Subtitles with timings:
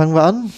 [0.00, 0.50] fangen wir an.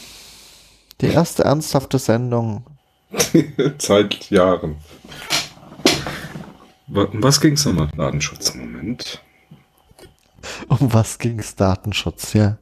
[1.01, 2.65] Die erste ernsthafte Sendung.
[3.79, 4.77] Seit Jahren.
[6.87, 7.89] Um was ging es nochmal?
[7.97, 9.21] Datenschutz, Moment.
[10.69, 11.57] Um was ging es?
[11.57, 12.59] Datenschutz, ja.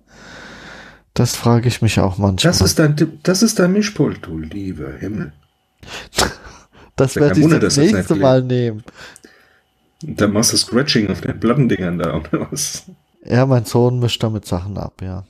[1.12, 2.50] Das frage ich mich auch manchmal.
[2.50, 5.34] Das ist dein, das ist dein Mischpult, du lieber Himmel.
[6.96, 8.84] das werde ich Wunder, das nächste Mal nehmen.
[10.00, 12.84] Dann machst du Scratching auf den Plattendingern da, oder was?
[13.22, 15.26] Ja, mein Sohn mischt damit Sachen ab, ja.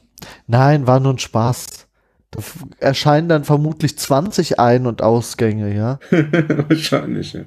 [0.46, 1.86] Nein, war nur ein Spaß.
[2.30, 2.40] Da
[2.78, 5.98] erscheinen dann vermutlich 20 Ein- und Ausgänge, ja.
[6.10, 7.42] Wahrscheinlich, ja.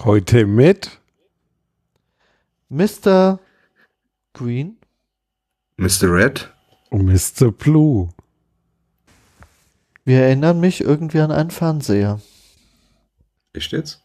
[0.00, 0.98] Heute mit
[2.68, 3.38] Mr.
[4.32, 4.76] Green,
[5.76, 6.12] Mr.
[6.12, 6.52] Red
[6.90, 7.52] und Mr.
[7.52, 8.08] Blue.
[10.04, 12.20] Wir erinnern mich irgendwie an einen Fernseher.
[13.52, 14.02] Echt jetzt?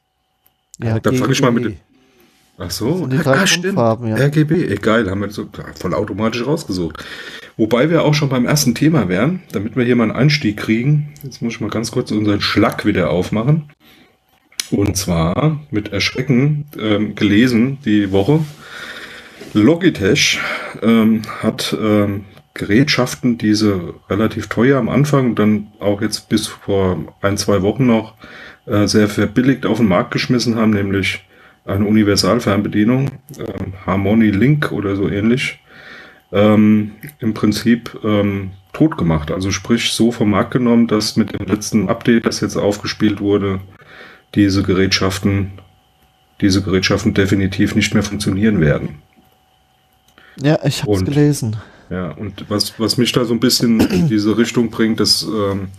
[0.79, 1.77] Ja, dann fange ich mal mit.
[2.59, 3.75] Ach so, die drei ah, stimmt.
[3.75, 4.15] Farben, ja.
[4.15, 5.47] RGB, egal, haben wir so
[5.79, 7.05] voll automatisch rausgesucht.
[7.55, 11.13] Wobei wir auch schon beim ersten Thema wären, damit wir hier mal einen Einstieg kriegen.
[11.23, 13.69] Jetzt muss ich mal ganz kurz unseren Schlag wieder aufmachen.
[14.71, 18.39] Und zwar mit Erschrecken ähm, gelesen die Woche.
[19.53, 20.39] Logitech
[20.81, 27.37] ähm, hat ähm, Gerätschaften, diese relativ teuer am Anfang, dann auch jetzt bis vor ein,
[27.37, 28.15] zwei Wochen noch
[28.65, 31.23] äh, sehr verbilligt auf den Markt geschmissen haben, nämlich
[31.67, 35.59] eine Universalfernbedienung, ähm, Harmony Link oder so ähnlich,
[36.31, 39.31] ähm, im Prinzip ähm, tot gemacht.
[39.31, 43.59] Also sprich so vom Markt genommen, dass mit dem letzten Update, das jetzt aufgespielt wurde,
[44.35, 45.51] diese Gerätschaften,
[46.41, 49.01] diese Gerätschaften definitiv nicht mehr funktionieren werden.
[50.41, 51.57] Ja, ich habe es gelesen.
[51.89, 55.69] Ja, und was, was mich da so ein bisschen in diese Richtung bringt, dass ähm,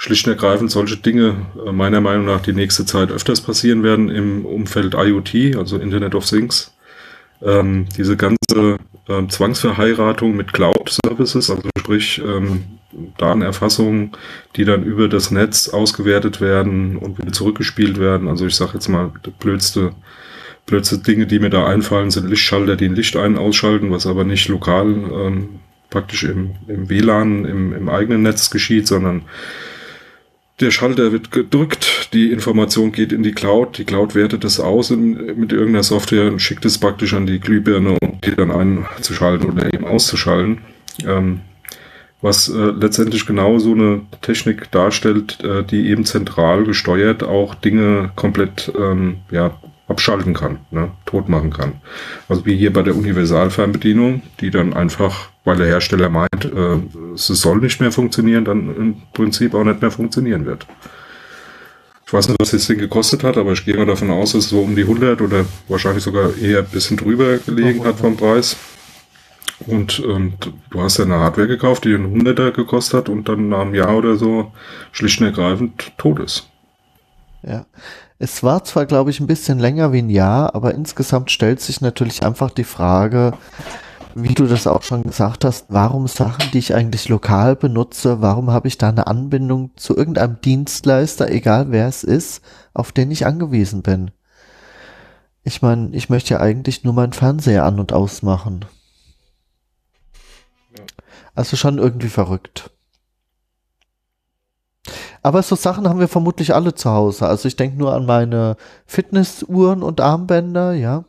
[0.00, 4.08] schlicht und ergreifend solche Dinge äh, meiner Meinung nach die nächste Zeit öfters passieren werden
[4.08, 6.74] im Umfeld IoT, also Internet of Things.
[7.42, 8.78] Ähm, diese ganze
[9.08, 12.64] ähm, Zwangsverheiratung mit Cloud-Services, also sprich ähm,
[13.18, 14.12] Datenerfassungen,
[14.56, 18.26] die dann über das Netz ausgewertet werden und wieder zurückgespielt werden.
[18.26, 19.92] Also ich sage jetzt mal, blödste,
[20.64, 24.24] blödste Dinge, die mir da einfallen, sind Lichtschalter, die ein Licht ein- ausschalten, was aber
[24.24, 25.48] nicht lokal ähm,
[25.90, 29.22] praktisch im, im WLAN, im, im eigenen Netz geschieht, sondern
[30.60, 34.90] der Schalter wird gedrückt, die Information geht in die Cloud, die Cloud wertet es aus
[34.90, 39.50] in, mit irgendeiner Software und schickt es praktisch an die Glühbirne, um die dann einzuschalten
[39.50, 40.58] oder eben auszuschalten.
[41.06, 41.40] Ähm,
[42.22, 48.12] was äh, letztendlich genau so eine Technik darstellt, äh, die eben zentral gesteuert auch Dinge
[48.14, 49.58] komplett ähm, ja,
[49.90, 51.72] abschalten kann, ne, tot machen kann.
[52.28, 56.78] Also wie hier bei der Universalfernbedienung, die dann einfach, weil der Hersteller meint, äh,
[57.14, 60.66] es soll nicht mehr funktionieren, dann im Prinzip auch nicht mehr funktionieren wird.
[62.06, 64.44] Ich weiß nicht, was das Ding gekostet hat, aber ich gehe mal davon aus, dass
[64.44, 68.16] es so um die 100 oder wahrscheinlich sogar eher ein bisschen drüber gelegen hat vom
[68.16, 68.56] Preis.
[69.66, 70.34] Und ähm,
[70.70, 73.74] du hast ja eine Hardware gekauft, die einen 100er gekostet hat und dann nach einem
[73.74, 74.52] Jahr oder so
[74.92, 76.48] schlicht und ergreifend tot ist.
[77.42, 77.66] Ja,
[78.20, 81.80] es war zwar, glaube ich, ein bisschen länger wie ein Jahr, aber insgesamt stellt sich
[81.80, 83.32] natürlich einfach die Frage,
[84.14, 88.50] wie du das auch schon gesagt hast, warum Sachen, die ich eigentlich lokal benutze, warum
[88.50, 92.42] habe ich da eine Anbindung zu irgendeinem Dienstleister, egal wer es ist,
[92.74, 94.10] auf den ich angewiesen bin?
[95.42, 98.66] Ich meine, ich möchte ja eigentlich nur meinen Fernseher an und ausmachen.
[101.34, 102.70] Also schon irgendwie verrückt.
[105.22, 107.26] Aber so Sachen haben wir vermutlich alle zu Hause.
[107.26, 111.04] Also ich denke nur an meine Fitnessuhren und Armbänder, ja.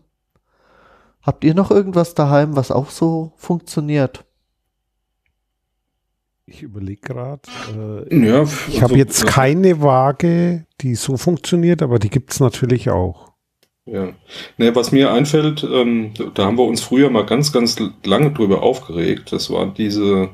[1.22, 4.26] Habt ihr noch irgendwas daheim, was auch so funktioniert?
[6.46, 7.42] Ich überlege gerade.
[8.10, 12.40] Äh, ja, ich habe also, jetzt keine Waage, die so funktioniert, aber die gibt es
[12.40, 13.32] natürlich auch.
[13.86, 14.10] Ja.
[14.58, 18.64] Ne, was mir einfällt, ähm, da haben wir uns früher mal ganz, ganz lange drüber
[18.64, 19.32] aufgeregt.
[19.32, 20.30] Das war diese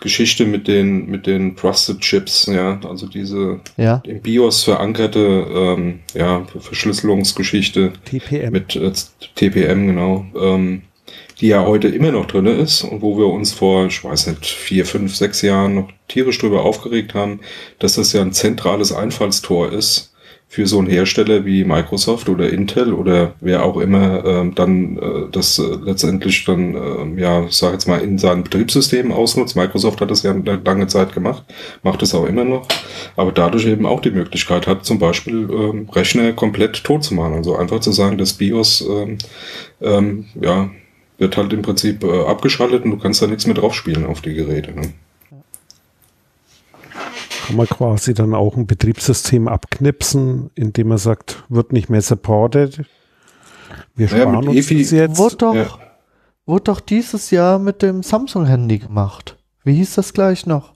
[0.00, 4.02] Geschichte mit den, mit den Trusted Chips, ja, also diese ja.
[4.04, 8.52] im BIOS verankerte ähm, ja, Verschlüsselungsgeschichte TPM.
[8.52, 8.92] mit äh,
[9.36, 10.82] TPM, genau, ähm,
[11.40, 14.46] die ja heute immer noch drin ist und wo wir uns vor, ich weiß nicht,
[14.46, 17.40] vier, fünf, sechs Jahren noch tierisch drüber aufgeregt haben,
[17.78, 20.14] dass das ja ein zentrales Einfallstor ist
[20.48, 25.30] für so einen Hersteller wie Microsoft oder Intel oder wer auch immer ähm, dann äh,
[25.32, 29.56] das äh, letztendlich dann, äh, ja, sage jetzt mal, in seinem Betriebssystem ausnutzt.
[29.56, 31.42] Microsoft hat das ja eine lange Zeit gemacht,
[31.82, 32.66] macht es auch immer noch,
[33.16, 37.34] aber dadurch eben auch die Möglichkeit hat, zum Beispiel ähm, Rechner komplett tot zu machen.
[37.34, 39.18] Also einfach zu sagen, das BIOS, ähm,
[39.82, 40.70] ähm, ja,
[41.18, 44.20] wird halt im Prinzip äh, abgeschaltet und du kannst da nichts mehr drauf spielen auf
[44.20, 44.72] die Geräte.
[44.72, 44.92] Ne?
[47.46, 52.84] Kann man quasi dann auch ein Betriebssystem abknipsen, indem man sagt, wird nicht mehr supported.
[53.94, 55.18] Wir naja, sparen uns EFI, das jetzt.
[55.18, 55.78] Wurde doch, ja.
[56.44, 59.36] wurde doch dieses Jahr mit dem Samsung-Handy gemacht.
[59.64, 60.74] Wie hieß das gleich noch?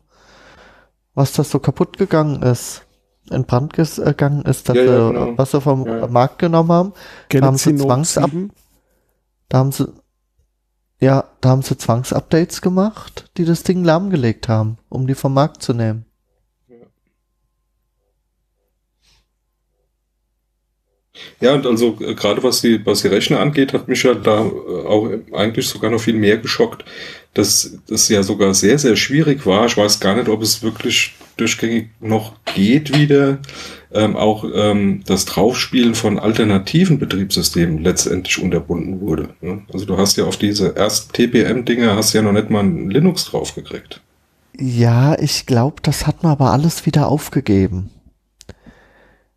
[1.14, 2.86] Was das so kaputt gegangen ist,
[3.30, 5.32] in Brand gegangen ist, dass ja, ja, genau.
[5.36, 6.06] was sie vom ja.
[6.06, 6.92] Markt genommen haben.
[7.28, 8.30] da haben sie Zwangsab
[9.48, 9.92] da haben sie
[11.00, 15.62] ja, da haben sie Zwangsupdates gemacht, die das Ding lahmgelegt haben, um die vom Markt
[15.62, 16.04] zu nehmen.
[21.40, 24.40] Ja, und also äh, gerade was die, was die Rechner angeht, hat mich ja da
[24.40, 26.84] äh, auch eigentlich sogar noch viel mehr geschockt,
[27.34, 29.66] dass das ja sogar sehr, sehr schwierig war.
[29.66, 33.38] Ich weiß gar nicht, ob es wirklich durchgängig noch geht wieder.
[33.92, 39.30] Ähm, auch ähm, das Draufspielen von alternativen Betriebssystemen letztendlich unterbunden wurde.
[39.40, 39.62] Ne?
[39.72, 43.24] Also du hast ja auf diese ersten TPM-Dinger hast ja noch nicht mal ein Linux
[43.24, 44.00] draufgekriegt.
[44.56, 47.90] Ja, ich glaube, das hat man aber alles wieder aufgegeben.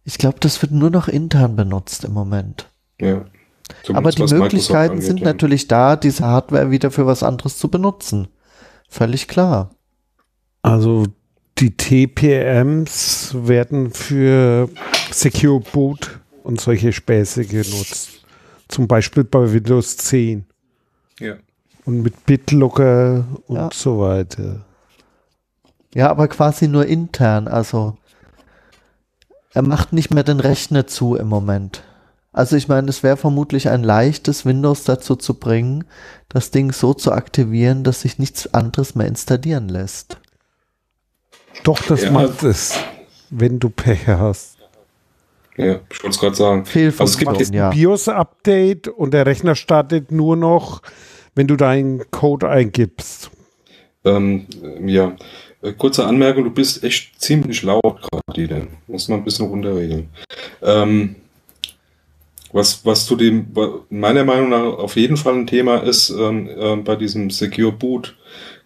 [0.05, 2.69] Ich glaube, das wird nur noch intern benutzt im Moment.
[2.99, 3.25] Ja.
[3.93, 5.25] Aber die Möglichkeiten angeht, sind ja.
[5.25, 8.27] natürlich da, diese Hardware wieder für was anderes zu benutzen.
[8.89, 9.71] Völlig klar.
[10.61, 11.05] Also
[11.57, 14.69] die TPMs werden für
[15.11, 18.25] Secure Boot und solche Späße genutzt.
[18.67, 20.45] Zum Beispiel bei Windows 10.
[21.19, 21.35] Ja.
[21.85, 23.69] Und mit BitLocker und ja.
[23.73, 24.65] so weiter.
[25.93, 27.47] Ja, aber quasi nur intern.
[27.47, 27.97] Also
[29.53, 31.83] er macht nicht mehr den Rechner zu im Moment.
[32.31, 35.83] Also ich meine, es wäre vermutlich ein leichtes, Windows dazu zu bringen,
[36.29, 40.17] das Ding so zu aktivieren, dass sich nichts anderes mehr installieren lässt.
[41.63, 42.11] Doch, das ja.
[42.11, 42.79] macht es,
[43.29, 44.57] wenn du Pech hast.
[45.55, 46.65] Ja, ich wollte es gerade sagen.
[46.73, 47.69] Also es gibt ein ja.
[47.69, 50.81] BIOS-Update und der Rechner startet nur noch,
[51.35, 53.29] wenn du deinen Code eingibst.
[54.03, 54.47] Ähm,
[54.83, 55.15] ja,
[55.71, 58.67] kurze Anmerkung, du bist echt ziemlich laut gerade, Dieter.
[58.87, 60.09] Muss man ein bisschen runterregeln.
[60.61, 61.15] Ähm,
[62.51, 63.47] was, was zu dem,
[63.89, 68.15] meiner Meinung nach auf jeden Fall ein Thema ist, ähm, äh, bei diesem Secure Boot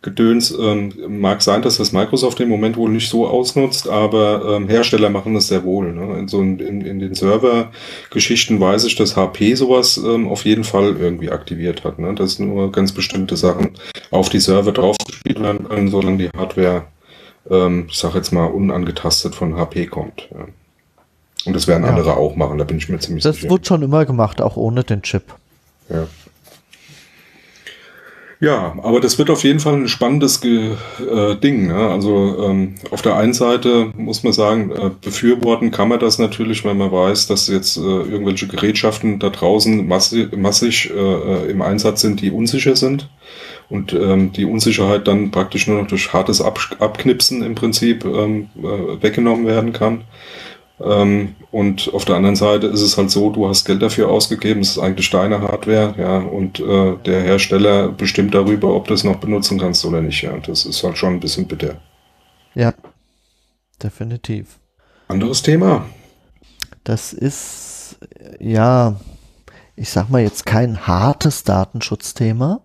[0.03, 4.69] Gedöns, ähm, mag sein, dass das Microsoft im Moment wohl nicht so ausnutzt, aber ähm,
[4.69, 5.91] Hersteller machen das sehr wohl.
[5.91, 6.19] Ne?
[6.19, 10.95] In, so in, in den Server-Geschichten weiß ich, dass HP sowas ähm, auf jeden Fall
[10.97, 11.97] irgendwie aktiviert hat.
[11.97, 12.13] Ne?
[12.13, 13.71] Dass nur ganz bestimmte Sachen
[14.11, 16.85] auf die Server draufgespielt werden können, solange die Hardware,
[17.49, 20.29] ähm, ich sag jetzt mal, unangetastet von HP kommt.
[20.31, 20.45] Ja.
[21.45, 21.89] Und das werden ja.
[21.89, 23.47] andere auch machen, da bin ich mir ziemlich das sicher.
[23.47, 25.23] Das wird schon immer gemacht, auch ohne den Chip.
[25.89, 26.07] Ja.
[28.39, 31.67] Ja, aber das wird auf jeden Fall ein spannendes Ge äh, Ding.
[31.67, 31.75] Ne?
[31.75, 36.63] Also ähm, auf der einen Seite muss man sagen, äh, befürworten kann man das natürlich,
[36.63, 41.63] weil man weiß, dass jetzt äh, irgendwelche Gerätschaften da draußen massig, massig äh, äh, im
[41.63, 43.09] Einsatz sind, die unsicher sind
[43.69, 48.49] und ähm, die Unsicherheit dann praktisch nur noch durch hartes Ab Abknipsen im Prinzip ähm,
[48.57, 50.03] äh, weggenommen werden kann.
[50.79, 54.61] Ähm, und auf der anderen Seite ist es halt so, du hast Geld dafür ausgegeben,
[54.61, 59.03] es ist eigentlich deine Hardware, ja, und äh, der Hersteller bestimmt darüber, ob du es
[59.03, 60.37] noch benutzen kannst oder nicht, ja.
[60.37, 61.81] Das ist halt schon ein bisschen bitter.
[62.53, 62.73] Ja,
[63.81, 64.59] definitiv.
[65.07, 65.85] Anderes Thema.
[66.83, 67.97] Das ist,
[68.39, 68.99] ja,
[69.75, 72.61] ich sag mal jetzt kein hartes Datenschutzthema.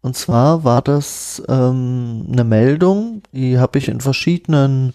[0.00, 4.94] Und zwar war das ähm, eine Meldung, die habe ich in verschiedenen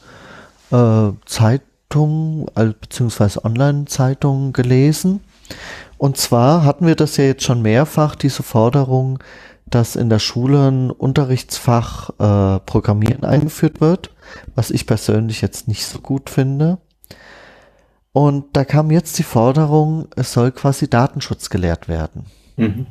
[0.72, 2.50] äh, Zeit Zeitung,
[2.82, 5.22] beziehungsweise Online-Zeitungen gelesen.
[5.98, 9.20] Und zwar hatten wir das ja jetzt schon mehrfach, diese Forderung,
[9.66, 14.12] dass in der Schule ein Unterrichtsfach äh, Programmieren eingeführt wird,
[14.56, 16.78] was ich persönlich jetzt nicht so gut finde.
[18.14, 22.26] Und da kam jetzt die Forderung, es soll quasi Datenschutz gelehrt werden.
[22.56, 22.88] Mhm.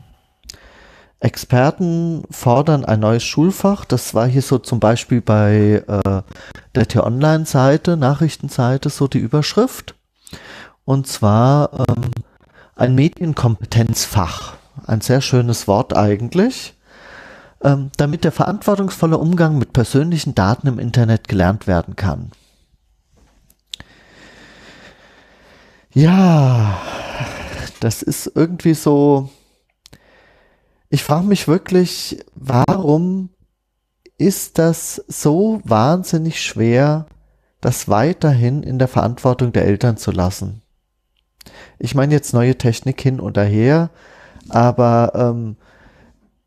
[1.26, 3.85] Experten fordern ein neues Schulfach.
[3.85, 6.23] Das war hier so zum Beispiel bei äh,
[6.76, 9.97] der T-Online-Seite, Nachrichtenseite, so die Überschrift.
[10.85, 12.12] Und zwar ähm,
[12.76, 14.54] ein Medienkompetenzfach.
[14.87, 16.75] Ein sehr schönes Wort eigentlich.
[17.61, 22.30] Ähm, damit der verantwortungsvolle Umgang mit persönlichen Daten im Internet gelernt werden kann.
[25.92, 26.78] Ja,
[27.80, 29.30] das ist irgendwie so,
[30.88, 33.31] ich frage mich wirklich, warum
[34.19, 37.07] ist das so wahnsinnig schwer,
[37.61, 40.62] das weiterhin in der Verantwortung der Eltern zu lassen?
[41.78, 43.90] Ich meine jetzt neue Technik hin und her,
[44.49, 45.57] aber ähm,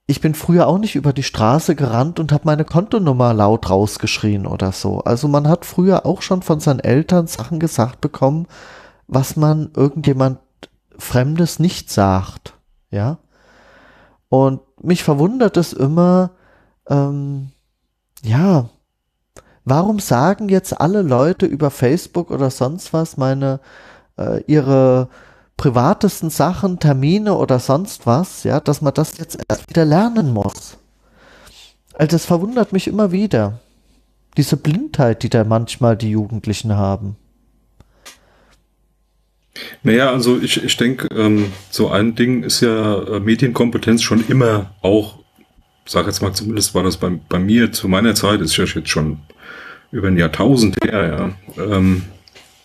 [0.08, 4.48] ich bin früher auch nicht über die Straße gerannt und habe meine Kontonummer laut rausgeschrien
[4.48, 5.02] oder so.
[5.02, 8.48] Also man hat früher auch schon von seinen Eltern Sachen gesagt bekommen,
[9.08, 10.40] was man irgendjemand
[10.98, 12.56] Fremdes nicht sagt.
[12.90, 13.20] Ja.
[14.30, 16.32] Und mich verwundert es immer,
[16.88, 17.52] ähm,
[18.24, 18.70] ja,
[19.66, 23.60] warum sagen jetzt alle Leute über Facebook oder sonst was meine,
[24.18, 25.10] äh, ihre
[25.58, 30.78] privatesten Sachen, Termine oder sonst was, ja, dass man das jetzt erst wieder lernen muss.
[31.94, 33.60] Also das verwundert mich immer wieder.
[34.38, 37.18] Diese Blindheit, die da manchmal die Jugendlichen haben.
[39.84, 44.72] Naja, also ich, ich denke, ähm, so ein Ding ist ja äh, Medienkompetenz schon immer
[44.82, 45.20] auch,
[45.86, 48.90] sag jetzt mal zumindest war das bei, bei mir zu meiner Zeit, ist ja jetzt
[48.90, 49.20] schon
[49.92, 52.04] über ein Jahrtausend her, ja, ähm,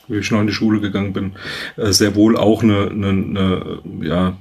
[0.09, 1.33] wie ich noch in die Schule gegangen bin,
[1.77, 4.37] äh, sehr wohl auch eine, eine, eine ja,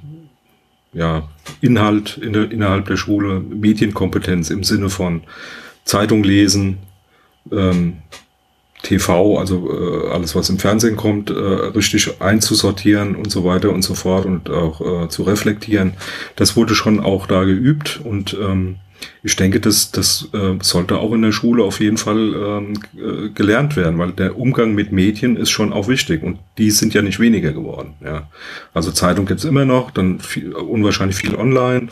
[0.92, 1.28] ja,
[1.60, 5.22] Inhalt in der, innerhalb der Schule, Medienkompetenz im Sinne von
[5.84, 6.78] Zeitung lesen,
[7.50, 7.98] ähm,
[8.84, 13.82] TV, also äh, alles, was im Fernsehen kommt, äh, richtig einzusortieren und so weiter und
[13.82, 15.94] so fort und auch äh, zu reflektieren.
[16.36, 18.76] Das wurde schon auch da geübt und ähm,
[19.22, 23.28] ich denke, das, das äh, sollte auch in der Schule auf jeden Fall ähm, äh,
[23.30, 27.02] gelernt werden, weil der Umgang mit Medien ist schon auch wichtig und die sind ja
[27.02, 27.94] nicht weniger geworden.
[28.04, 28.28] Ja.
[28.72, 31.88] Also Zeitung gibt's immer noch, dann viel, unwahrscheinlich viel online,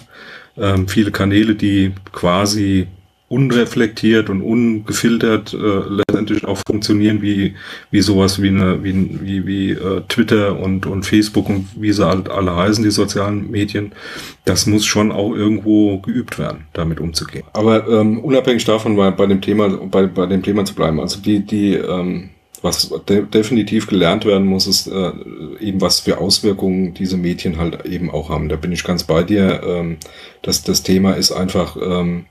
[0.57, 2.87] ähm, viele Kanäle, die quasi
[3.33, 7.55] unreflektiert und ungefiltert äh, letztendlich auch funktionieren wie
[7.91, 12.07] wie sowas wie eine wie wie, wie äh, Twitter und und Facebook und wie sie
[12.07, 13.93] halt alle heißen die sozialen Medien
[14.45, 19.25] das muss schon auch irgendwo geübt werden damit umzugehen aber ähm, unabhängig davon bei, bei
[19.25, 22.29] dem Thema bei, bei dem Thema zu bleiben also die die ähm,
[22.61, 25.11] was de definitiv gelernt werden muss, ist äh,
[25.59, 28.49] eben, was für Auswirkungen diese Medien halt eben auch haben.
[28.49, 29.62] Da bin ich ganz bei dir.
[29.67, 29.97] Ähm,
[30.43, 32.27] dass das Thema ist einfach, ähm,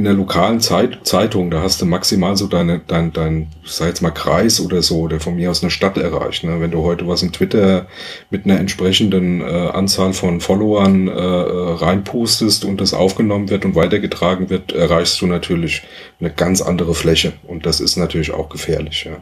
[0.00, 4.00] in der lokalen Zeit, Zeitung, da hast du maximal so deine, dein, dein, sag jetzt
[4.00, 6.42] mal Kreis oder so, der von mir aus eine Stadt erreicht.
[6.42, 6.58] Ne?
[6.58, 7.86] Wenn du heute was in Twitter
[8.30, 13.74] mit einer entsprechenden äh, Anzahl von Followern äh, äh, reinpustest und das aufgenommen wird und
[13.74, 15.82] weitergetragen wird, erreichst du natürlich
[16.18, 17.34] eine ganz andere Fläche.
[17.46, 19.04] Und das ist natürlich auch gefährlich.
[19.04, 19.18] Ja.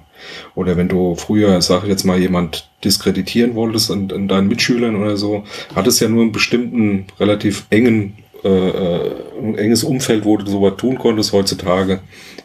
[0.55, 4.95] Oder wenn du früher, sag ich jetzt mal, jemand diskreditieren wolltest an, an deinen Mitschülern
[4.95, 5.43] oder so,
[5.75, 10.75] hattest ja nur einen bestimmten, relativ engen äh, äh, ein enges Umfeld, wo du sowas
[10.77, 11.33] tun konntest.
[11.33, 12.01] Heutzutage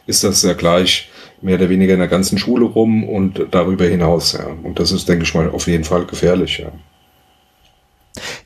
[0.06, 1.10] ist das ja gleich
[1.42, 4.34] mehr oder weniger in der ganzen Schule rum und darüber hinaus.
[4.34, 4.48] Ja.
[4.64, 6.60] Und das ist, denke ich mal, auf jeden Fall gefährlich.
[6.60, 6.72] Ja.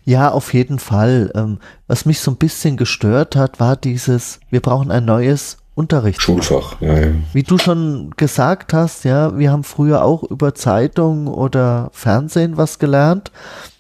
[0.04, 1.32] Ja, auf jeden Fall.
[1.36, 6.22] Ähm, was mich so ein bisschen gestört hat, war dieses, wir brauchen ein neues Unterricht.
[6.22, 7.12] Schulfach, ja, ja.
[7.34, 12.80] Wie du schon gesagt hast, ja, wir haben früher auch über Zeitung oder Fernsehen was
[12.80, 13.32] gelernt.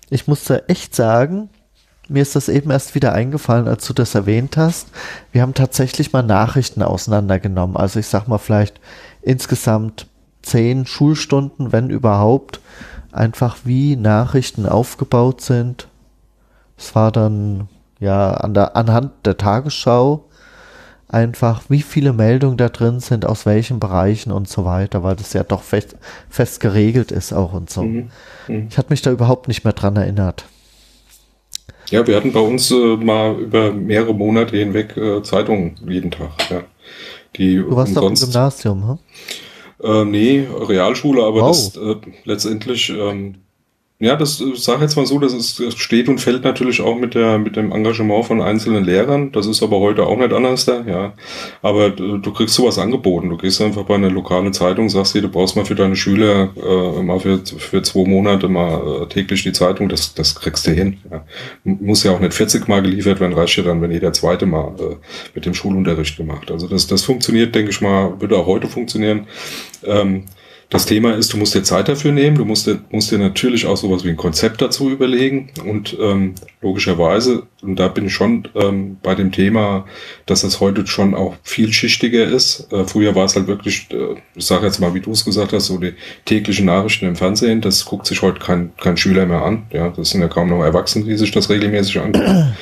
[0.09, 1.49] Ich musste echt sagen,
[2.09, 4.89] mir ist das eben erst wieder eingefallen, als du das erwähnt hast.
[5.31, 7.77] Wir haben tatsächlich mal Nachrichten auseinandergenommen.
[7.77, 8.79] Also ich sag mal vielleicht
[9.21, 10.07] insgesamt
[10.41, 12.61] zehn Schulstunden, wenn überhaupt,
[13.11, 15.87] einfach wie Nachrichten aufgebaut sind.
[16.77, 17.67] Es war dann
[17.99, 20.25] ja an der, anhand der Tagesschau
[21.09, 25.33] einfach, wie viele Meldungen da drin sind, aus welchen Bereichen und so weiter, weil das
[25.33, 25.95] ja doch fest,
[26.29, 27.83] fest geregelt ist auch und so.
[27.83, 28.09] Mhm.
[28.47, 28.67] Mhm.
[28.69, 30.45] Ich hatte mich da überhaupt nicht mehr dran erinnert.
[31.89, 36.31] Ja, wir hatten bei uns äh, mal über mehrere Monate hinweg äh, Zeitungen jeden Tag.
[36.49, 36.63] Ja.
[37.35, 38.99] Die du warst doch im Gymnasium, hm?
[39.83, 41.47] Äh, nee, Realschule, aber wow.
[41.47, 43.35] das äh, letztendlich ähm,
[43.99, 46.95] ja, das äh, sage jetzt mal so, das, ist, das steht und fällt natürlich auch
[46.95, 49.31] mit der mit dem Engagement von einzelnen Lehrern.
[49.31, 51.13] Das ist aber heute auch nicht anders da, ja.
[51.63, 53.29] Aber du, du kriegst sowas angeboten.
[53.29, 56.49] Du gehst einfach bei einer lokalen Zeitung, sagst dir, du brauchst mal für deine Schüler
[56.55, 59.89] äh, mal für, für zwei Monate mal äh, täglich die Zeitung.
[59.89, 60.97] Das, das kriegst du hin.
[61.09, 61.25] Ja.
[61.63, 64.75] Muss ja auch nicht 40 Mal geliefert werden, reicht ja dann, wenn jeder zweite Mal
[64.79, 64.95] äh,
[65.33, 66.51] mit dem Schulunterricht gemacht.
[66.51, 69.25] Also das, das funktioniert, denke ich mal, würde auch heute funktionieren.
[69.83, 70.25] Ähm,
[70.69, 73.65] das Thema ist, du musst dir Zeit dafür nehmen, du musst dir, musst dir natürlich
[73.65, 78.49] auch sowas wie ein Konzept dazu überlegen und ähm, logischerweise, und da bin ich schon
[78.53, 79.85] ähm, bei dem Thema,
[80.25, 82.67] dass es heute schon auch vielschichtiger ist.
[82.73, 85.53] Äh, früher war es halt wirklich, äh, ich sage jetzt mal, wie du es gesagt
[85.53, 85.93] hast, so die
[86.25, 89.67] täglichen Nachrichten im Fernsehen, das guckt sich heute kein, kein Schüler mehr an.
[89.71, 92.53] Ja, das sind ja kaum noch Erwachsene, die sich das regelmäßig angucken.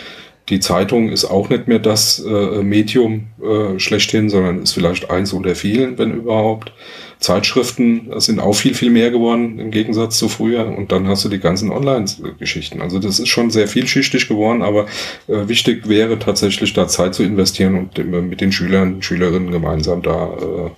[0.50, 5.34] Die Zeitung ist auch nicht mehr das äh, Medium äh, schlechthin, sondern ist vielleicht eins
[5.34, 6.72] unter vielen, wenn überhaupt.
[7.20, 10.68] Zeitschriften sind auch viel, viel mehr geworden im Gegensatz zu früher.
[10.68, 12.82] Und dann hast du die ganzen Online-Geschichten.
[12.82, 14.86] Also das ist schon sehr vielschichtig geworden, aber
[15.28, 20.26] äh, wichtig wäre tatsächlich da Zeit zu investieren und mit den Schülern, Schülerinnen gemeinsam da
[20.26, 20.70] äh,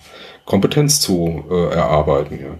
[0.46, 2.40] Kompetenz zu äh, erarbeiten.
[2.40, 2.58] Ja.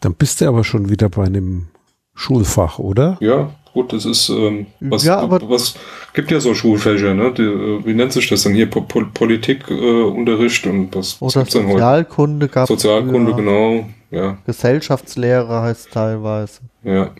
[0.00, 1.68] Dann bist du aber schon wieder bei einem
[2.14, 3.16] Schulfach, oder?
[3.20, 5.74] Ja, gut, das ist ähm, was, ja, aber was
[6.12, 7.32] gibt ja so Schulfächer, ne?
[7.32, 8.68] Die, äh, wie nennt sich das dann hier?
[8.68, 14.38] Po Politikunterricht äh, und was, was gibt's denn Sozialkunde gab Sozialkunde, genau, ja.
[14.46, 16.60] Gesellschaftslehre heißt teilweise.
[16.82, 17.10] Ja.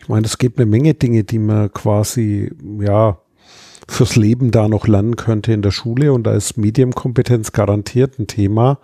[0.00, 2.50] Ich meine, es gibt eine Menge Dinge, die man quasi,
[2.80, 3.18] ja,
[3.88, 8.26] fürs Leben da noch lernen könnte in der Schule und da ist Medienkompetenz garantiert ein
[8.26, 8.78] Thema.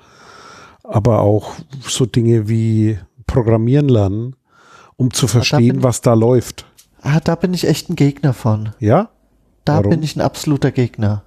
[0.85, 4.37] Aber auch so Dinge wie programmieren lernen,
[4.98, 6.66] um zu verstehen, bin, was da läuft.
[7.00, 8.74] Ah, da bin ich echt ein Gegner von.
[8.80, 9.08] Ja?
[9.64, 9.90] Da Warum?
[9.90, 11.22] bin ich ein absoluter Gegner.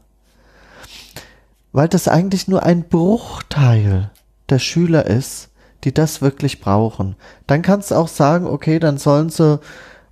[1.72, 4.12] Weil das eigentlich nur ein Bruchteil
[4.50, 5.50] der Schüler ist,
[5.86, 7.16] die das wirklich brauchen.
[7.48, 9.60] Dann kannst du auch sagen, okay, dann sollen sie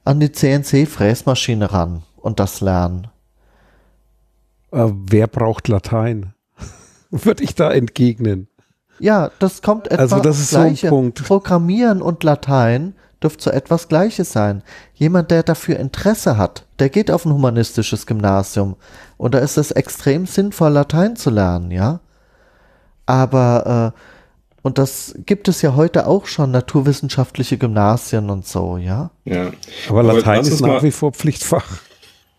[0.05, 3.09] an die CNC-Fräsmaschine ran und das lernen.
[4.71, 6.33] Äh, wer braucht Latein?
[7.11, 8.47] Würde ich da entgegnen.
[8.99, 10.87] Ja, das kommt etwa also das ist gleiche.
[10.87, 11.23] So ein Punkt.
[11.25, 14.63] Programmieren und Latein dürfte so etwas Gleiches sein.
[14.93, 18.75] Jemand, der dafür Interesse hat, der geht auf ein humanistisches Gymnasium
[19.17, 21.99] und da ist es extrem sinnvoll, Latein zu lernen, ja.
[23.05, 23.99] Aber äh,
[24.61, 29.11] und das gibt es ja heute auch schon, naturwissenschaftliche Gymnasien und so, ja.
[29.25, 29.51] Ja.
[29.89, 31.79] Aber Latein ist nach wie vor Pflichtfach.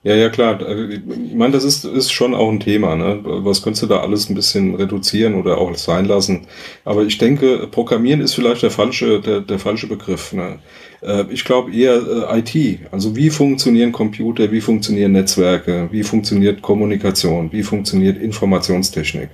[0.03, 0.59] Ja, ja, klar.
[0.67, 2.97] Ich meine, das ist, ist schon auch ein Thema.
[2.97, 3.21] Ne?
[3.23, 6.47] Was könntest du da alles ein bisschen reduzieren oder auch sein lassen?
[6.87, 10.33] Aber ich denke, Programmieren ist vielleicht der falsche, der, der falsche Begriff.
[10.33, 10.59] Ne?
[11.03, 12.81] Äh, ich glaube eher äh, IT.
[12.93, 19.29] Also wie funktionieren Computer, wie funktionieren Netzwerke, wie funktioniert Kommunikation, wie funktioniert Informationstechnik.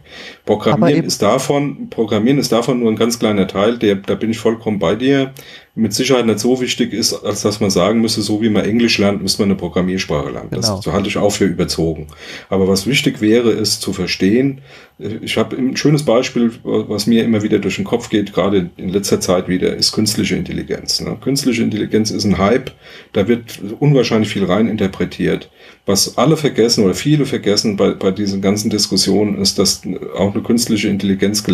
[0.44, 4.38] Programmieren ist davon, Programmieren ist davon nur ein ganz kleiner Teil, der, da bin ich
[4.38, 5.32] vollkommen bei dir
[5.76, 8.96] mit Sicherheit nicht so wichtig ist, als dass man sagen müsste, so wie man Englisch
[8.96, 10.48] lernt, müsste man eine Programmiersprache lernen.
[10.50, 10.80] Genau.
[10.82, 12.06] Das halte ich auch für überzogen.
[12.48, 14.62] Aber was wichtig wäre, ist zu verstehen,
[14.98, 18.88] ich habe ein schönes Beispiel, was mir immer wieder durch den Kopf geht, gerade in
[18.88, 21.02] letzter Zeit wieder, ist künstliche Intelligenz.
[21.02, 21.18] Ne?
[21.20, 22.70] Künstliche Intelligenz ist ein Hype,
[23.12, 25.50] da wird unwahrscheinlich viel rein interpretiert.
[25.84, 29.82] Was alle vergessen oder viele vergessen bei, bei diesen ganzen Diskussionen ist, dass
[30.16, 31.44] auch eine künstliche Intelligenz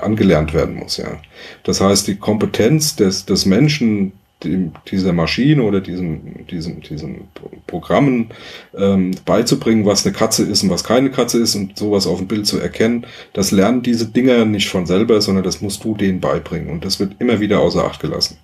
[0.00, 0.96] angelernt werden muss.
[0.96, 1.20] Ja,
[1.64, 7.22] Das heißt, die Kompetenz des, des Menschen, dem, dieser Maschine oder diesem, diesem, diesem
[7.66, 8.28] Programmen
[8.76, 12.28] ähm, beizubringen, was eine Katze ist und was keine Katze ist und sowas auf dem
[12.28, 16.20] Bild zu erkennen, das lernen diese Dinger nicht von selber, sondern das musst du denen
[16.20, 16.70] beibringen.
[16.70, 18.38] Und das wird immer wieder außer Acht gelassen.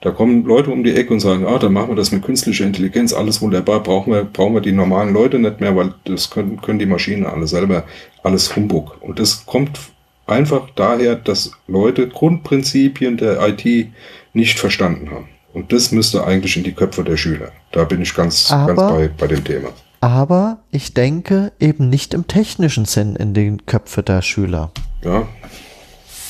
[0.00, 2.66] Da kommen Leute um die Ecke und sagen, ah, dann machen wir das mit künstlicher
[2.66, 6.60] Intelligenz, alles wunderbar, brauchen wir, brauchen wir die normalen Leute nicht mehr, weil das können,
[6.60, 7.84] können die Maschinen alle selber,
[8.22, 8.96] alles Humbug.
[9.00, 9.78] Und das kommt
[10.26, 13.88] einfach daher, dass Leute Grundprinzipien der IT
[14.32, 15.28] nicht verstanden haben.
[15.52, 17.52] Und das müsste eigentlich in die Köpfe der Schüler.
[17.70, 19.68] Da bin ich ganz, aber, ganz bei, bei dem Thema.
[20.00, 24.72] Aber ich denke eben nicht im technischen Sinn in den Köpfe der Schüler.
[25.02, 25.26] Ja,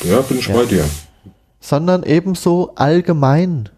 [0.04, 0.54] ja bin ich ja.
[0.54, 0.84] bei dir.
[1.58, 3.70] Sondern ebenso allgemein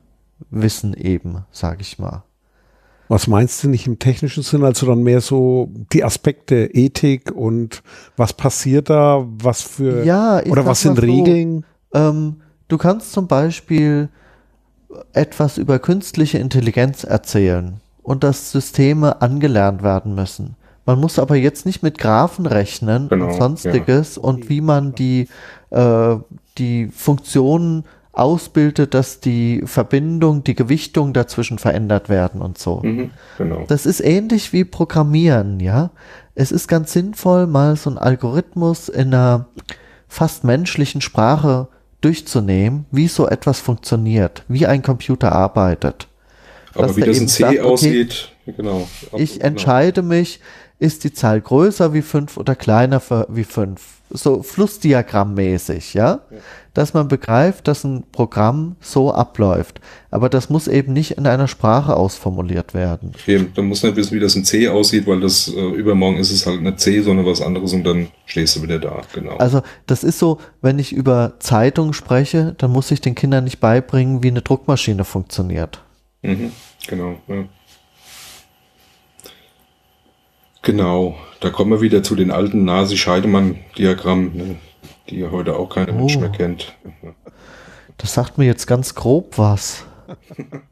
[0.50, 2.24] Wissen eben, sag ich mal.
[3.08, 4.64] Was meinst du nicht im technischen Sinn?
[4.64, 7.82] Also dann mehr so die Aspekte Ethik und
[8.16, 11.64] was passiert da, was für ja, oder was sind so, Regeln?
[11.94, 12.36] Ähm,
[12.68, 14.08] du kannst zum Beispiel
[15.12, 20.56] etwas über künstliche Intelligenz erzählen und dass Systeme angelernt werden müssen.
[20.84, 24.22] Man muss aber jetzt nicht mit Graphen rechnen genau, und sonstiges ja.
[24.22, 25.28] und wie man die,
[25.70, 26.16] äh,
[26.58, 27.84] die Funktionen
[28.16, 32.80] ausbildet, dass die Verbindung, die Gewichtung dazwischen verändert werden und so.
[32.82, 33.64] Mhm, genau.
[33.68, 35.90] Das ist ähnlich wie Programmieren, ja.
[36.34, 39.48] Es ist ganz sinnvoll, mal so einen Algorithmus in einer
[40.08, 41.68] fast menschlichen Sprache
[42.00, 46.08] durchzunehmen, wie so etwas funktioniert, wie ein Computer arbeitet.
[46.74, 48.88] Aber wie das in C sagt, aussieht, okay, genau.
[49.16, 49.46] Ich genau.
[49.46, 50.40] entscheide mich,
[50.78, 53.80] ist die Zahl größer wie 5 oder kleiner wie 5?
[54.10, 56.20] So Flussdiagrammmäßig, ja?
[56.30, 56.38] ja?
[56.74, 59.80] Dass man begreift, dass ein Programm so abläuft.
[60.10, 63.12] Aber das muss eben nicht in einer Sprache ausformuliert werden.
[63.26, 66.30] Eben, dann muss nicht wissen, wie das in C aussieht, weil das äh, übermorgen ist
[66.30, 69.38] es halt nicht C, sondern was anderes und dann stehst du wieder da, genau.
[69.38, 73.58] Also das ist so, wenn ich über Zeitung spreche, dann muss ich den Kindern nicht
[73.58, 75.80] beibringen, wie eine Druckmaschine funktioniert.
[76.22, 76.52] Mhm,
[76.86, 77.44] genau, ja.
[80.66, 84.56] Genau, da kommen wir wieder zu den alten Nasi-Scheidemann-Diagrammen, ne,
[85.08, 85.98] die heute auch keiner oh.
[85.98, 86.74] Mensch mehr kennt.
[87.98, 89.84] Das sagt mir jetzt ganz grob was.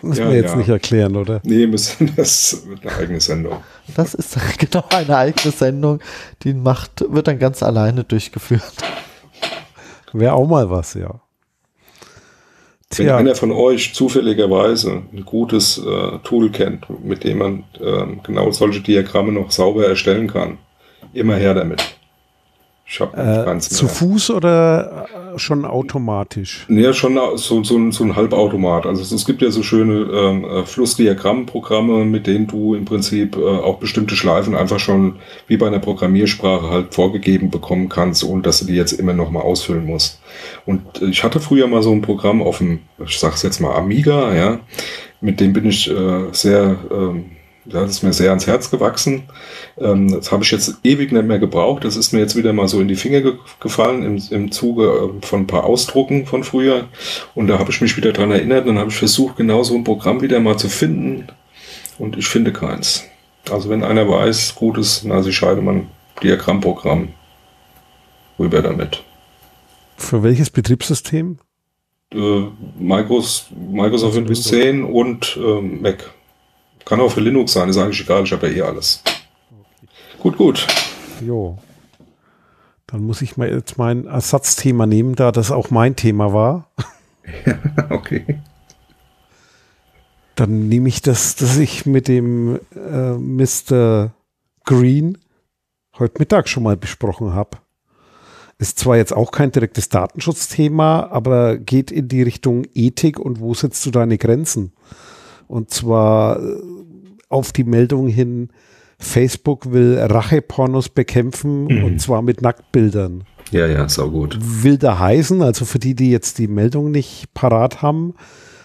[0.00, 0.56] Müssen ja, wir jetzt ja.
[0.56, 1.40] nicht erklären, oder?
[1.42, 3.58] Nee, müssen das wird eine eigene Sendung.
[3.94, 6.00] Das ist genau eine eigene Sendung,
[6.42, 8.76] die macht, wird dann ganz alleine durchgeführt.
[10.14, 11.20] Wäre auch mal was, ja.
[12.96, 13.16] Wenn Tja.
[13.16, 18.80] einer von euch zufälligerweise ein gutes äh, Tool kennt, mit dem man äh, genau solche
[18.80, 20.58] Diagramme noch sauber erstellen kann,
[21.12, 21.99] immer her damit.
[22.92, 26.64] Ich hab äh, zu Fuß oder äh, schon automatisch?
[26.66, 28.84] Nee, schon so, so, so ein Halbautomat.
[28.84, 33.44] Also es, gibt ja so schöne ähm, äh, Flussdiagrammprogramme, mit denen du im Prinzip äh,
[33.44, 38.58] auch bestimmte Schleifen einfach schon wie bei einer Programmiersprache halt vorgegeben bekommen kannst, ohne dass
[38.58, 40.20] du die jetzt immer nochmal ausfüllen musst.
[40.66, 44.34] Und ich hatte früher mal so ein Programm auf dem, ich sag's jetzt mal Amiga,
[44.34, 44.58] ja,
[45.20, 47.26] mit dem bin ich äh, sehr ähm,
[47.66, 49.24] Das ist mir sehr ans Herz gewachsen.
[49.78, 51.84] Ähm, das habe ich jetzt ewig nicht mehr gebraucht.
[51.84, 54.84] Das ist mir jetzt wieder mal so in die Finger ge gefallen im, im Zuge
[54.84, 56.88] äh, von ein paar Ausdrucken von früher.
[57.34, 59.84] Und da habe ich mich wieder dran erinnert und habe ich versucht, genau so ein
[59.84, 61.26] Programm wieder mal zu finden.
[61.98, 63.04] Und ich finde keins.
[63.50, 65.88] Also wenn einer weiß, gutes Nasi Scheidemann
[66.22, 67.10] Diagrammprogramm,
[68.38, 69.02] rüber damit.
[69.96, 71.38] Für welches Betriebssystem?
[72.12, 72.42] Äh,
[72.78, 76.10] Microsoft, Microsoft Windows 10 und äh, Mac.
[76.90, 79.04] Kann auch für Linux sein, ist eigentlich egal, ich habe ja eh alles.
[79.04, 79.86] Okay.
[80.18, 80.66] Gut, gut.
[81.24, 81.56] Jo.
[82.88, 86.68] Dann muss ich mal jetzt mein Ersatzthema nehmen, da das auch mein Thema war.
[87.46, 87.58] Ja,
[87.90, 88.40] okay.
[90.34, 94.10] Dann nehme ich das, dass ich mit dem äh, Mr.
[94.64, 95.16] Green
[95.96, 97.58] heute Mittag schon mal besprochen habe.
[98.58, 103.54] Ist zwar jetzt auch kein direktes Datenschutzthema, aber geht in die Richtung Ethik und wo
[103.54, 104.72] setzt du deine Grenzen?
[105.46, 106.79] Und zwar äh,
[107.30, 108.50] auf die Meldung hin,
[108.98, 111.84] Facebook will Rachepornos bekämpfen mhm.
[111.84, 113.24] und zwar mit Nacktbildern.
[113.50, 114.38] Ja, ja, sau gut.
[114.40, 118.14] Will da heißen, also für die, die jetzt die Meldung nicht parat haben,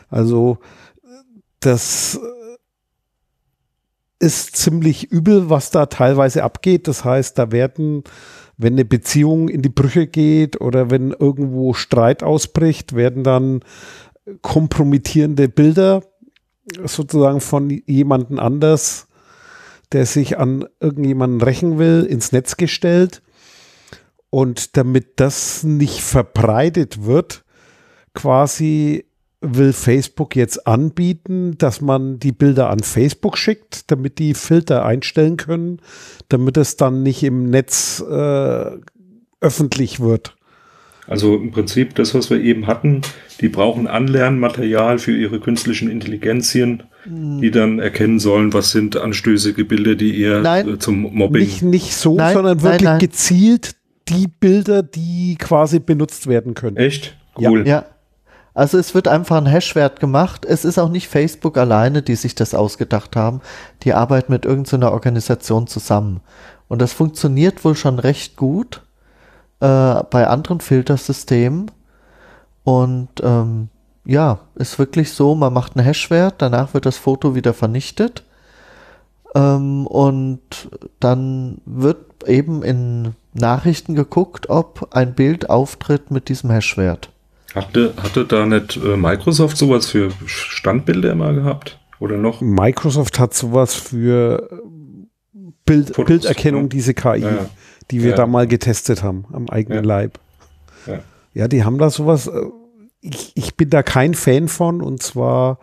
[0.10, 0.58] also
[1.62, 2.20] das
[4.20, 6.88] ist ziemlich übel, was da teilweise abgeht.
[6.88, 8.04] Das heißt, da werden
[8.58, 13.62] wenn eine Beziehung in die Brüche geht oder wenn irgendwo Streit ausbricht, werden dann
[14.42, 16.04] kompromittierende Bilder
[16.84, 19.08] sozusagen von jemandem anders,
[19.92, 23.22] der sich an irgendjemanden rächen will, ins Netz gestellt.
[24.30, 27.46] Und damit das nicht verbreitet wird,
[28.14, 29.06] quasi
[29.42, 35.38] will Facebook jetzt anbieten, dass man die Bilder an Facebook schickt, damit die Filter einstellen
[35.38, 35.82] können,
[36.30, 38.72] damit es dann nicht im Netz äh,
[39.42, 40.36] öffentlich wird.
[41.08, 43.02] Also im Prinzip das, was wir eben hatten,
[43.42, 47.42] die brauchen Anlernmaterial für ihre künstlichen Intelligenzien, hm.
[47.42, 51.44] die dann erkennen sollen, was sind anstößige Bilder, die eher nein, äh, zum Mobbing.
[51.44, 53.76] Nicht, nicht so, nein, sondern wirklich nein, gezielt
[54.08, 56.78] die Bilder, die quasi benutzt werden können.
[56.78, 57.16] Echt?
[57.38, 57.68] Cool.
[57.68, 57.82] Ja.
[57.82, 57.86] ja.
[58.56, 60.46] Also es wird einfach ein Hashwert gemacht.
[60.46, 63.42] Es ist auch nicht Facebook alleine, die sich das ausgedacht haben.
[63.84, 66.22] Die arbeiten mit irgendeiner Organisation zusammen.
[66.70, 68.82] Und das funktioniert wohl schon recht gut
[69.60, 71.72] äh, bei anderen Filtersystemen.
[72.64, 73.70] Und ähm,
[74.06, 78.24] ja, ist wirklich so, man macht einen Hashwert, danach wird das Foto wieder vernichtet.
[79.36, 87.10] Ähm, und dann wird eben in Nachrichten geguckt, ob ein Bild auftritt mit diesem Hashwert.
[87.54, 91.80] Hatte, hatte da nicht äh, Microsoft sowas für Standbilder mal gehabt?
[92.00, 92.42] Oder noch?
[92.42, 96.70] Microsoft hat sowas für äh, Bild, Fotos, Bilderkennung, ne?
[96.70, 97.46] diese KI, ja, ja.
[97.92, 98.16] Die wir ja.
[98.16, 100.20] da mal getestet haben, am eigenen Leib.
[101.34, 101.48] Ja.
[101.48, 102.28] die haben da sowas.
[102.28, 102.46] Äh,
[103.02, 105.60] ich, ich bin da kein Fan von und zwar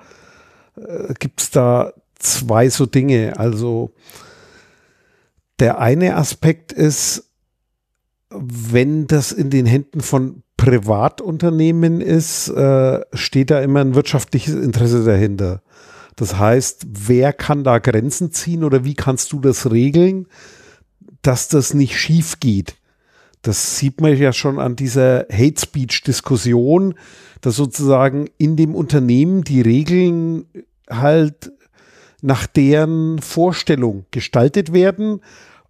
[0.77, 3.39] äh, gibt es da zwei so Dinge.
[3.39, 3.93] Also
[5.59, 7.29] der eine Aspekt ist,
[8.31, 15.05] wenn das in den Händen von Privatunternehmen ist, äh, steht da immer ein wirtschaftliches Interesse
[15.05, 15.63] dahinter.
[16.17, 20.27] Das heißt, wer kann da Grenzen ziehen oder wie kannst du das regeln,
[21.23, 22.77] dass das nicht schief geht?
[23.43, 26.95] Das sieht man ja schon an dieser Hate Speech Diskussion,
[27.41, 30.47] dass sozusagen in dem Unternehmen die Regeln
[30.89, 31.53] halt
[32.21, 35.21] nach deren Vorstellung gestaltet werden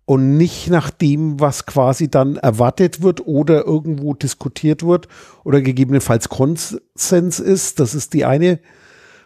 [0.04, 5.08] und nicht nach dem, was quasi dann erwartet wird oder irgendwo diskutiert wird
[5.44, 7.80] oder gegebenenfalls Konsens ist.
[7.80, 8.60] Das ist die eine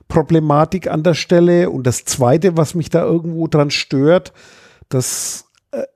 [0.07, 1.71] Problematik an der Stelle.
[1.71, 4.33] Und das zweite, was mich da irgendwo dran stört,
[4.89, 5.46] das äh,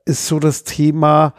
[0.05, 1.33] ist so das Thema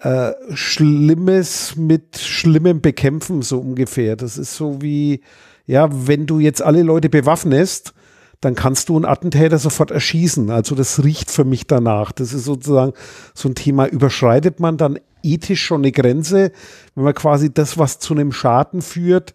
[0.00, 4.16] äh, Schlimmes mit Schlimmem bekämpfen, so ungefähr.
[4.16, 5.22] Das ist so wie,
[5.66, 7.94] ja, wenn du jetzt alle Leute bewaffnest,
[8.40, 10.50] dann kannst du einen Attentäter sofort erschießen.
[10.50, 12.12] Also das riecht für mich danach.
[12.12, 12.92] Das ist sozusagen
[13.32, 16.52] so ein Thema, überschreitet man dann ethisch schon eine Grenze,
[16.94, 19.34] wenn man quasi das, was zu einem Schaden führt,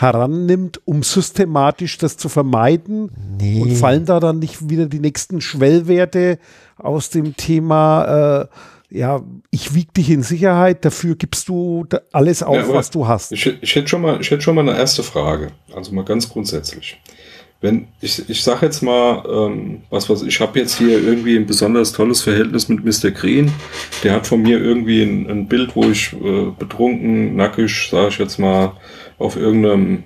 [0.00, 3.10] herannimmt, um systematisch das zu vermeiden?
[3.38, 3.60] Nee.
[3.60, 6.38] Und fallen da dann nicht wieder die nächsten Schwellwerte
[6.76, 8.46] aus dem Thema, äh,
[8.90, 13.32] ja, ich wiege dich in Sicherheit, dafür gibst du alles auf, ja, was du hast?
[13.32, 16.28] Ich, ich, hätte schon mal, ich hätte schon mal eine erste Frage, also mal ganz
[16.28, 16.98] grundsätzlich
[17.60, 21.46] wenn ich, ich sage jetzt mal, ähm, was was ich habe jetzt hier irgendwie ein
[21.46, 23.10] besonders tolles Verhältnis mit Mr.
[23.10, 23.50] Green.
[24.04, 28.18] Der hat von mir irgendwie ein, ein Bild, wo ich äh, betrunken, nackig, sage ich
[28.18, 28.74] jetzt mal,
[29.18, 30.04] auf irgendeinem,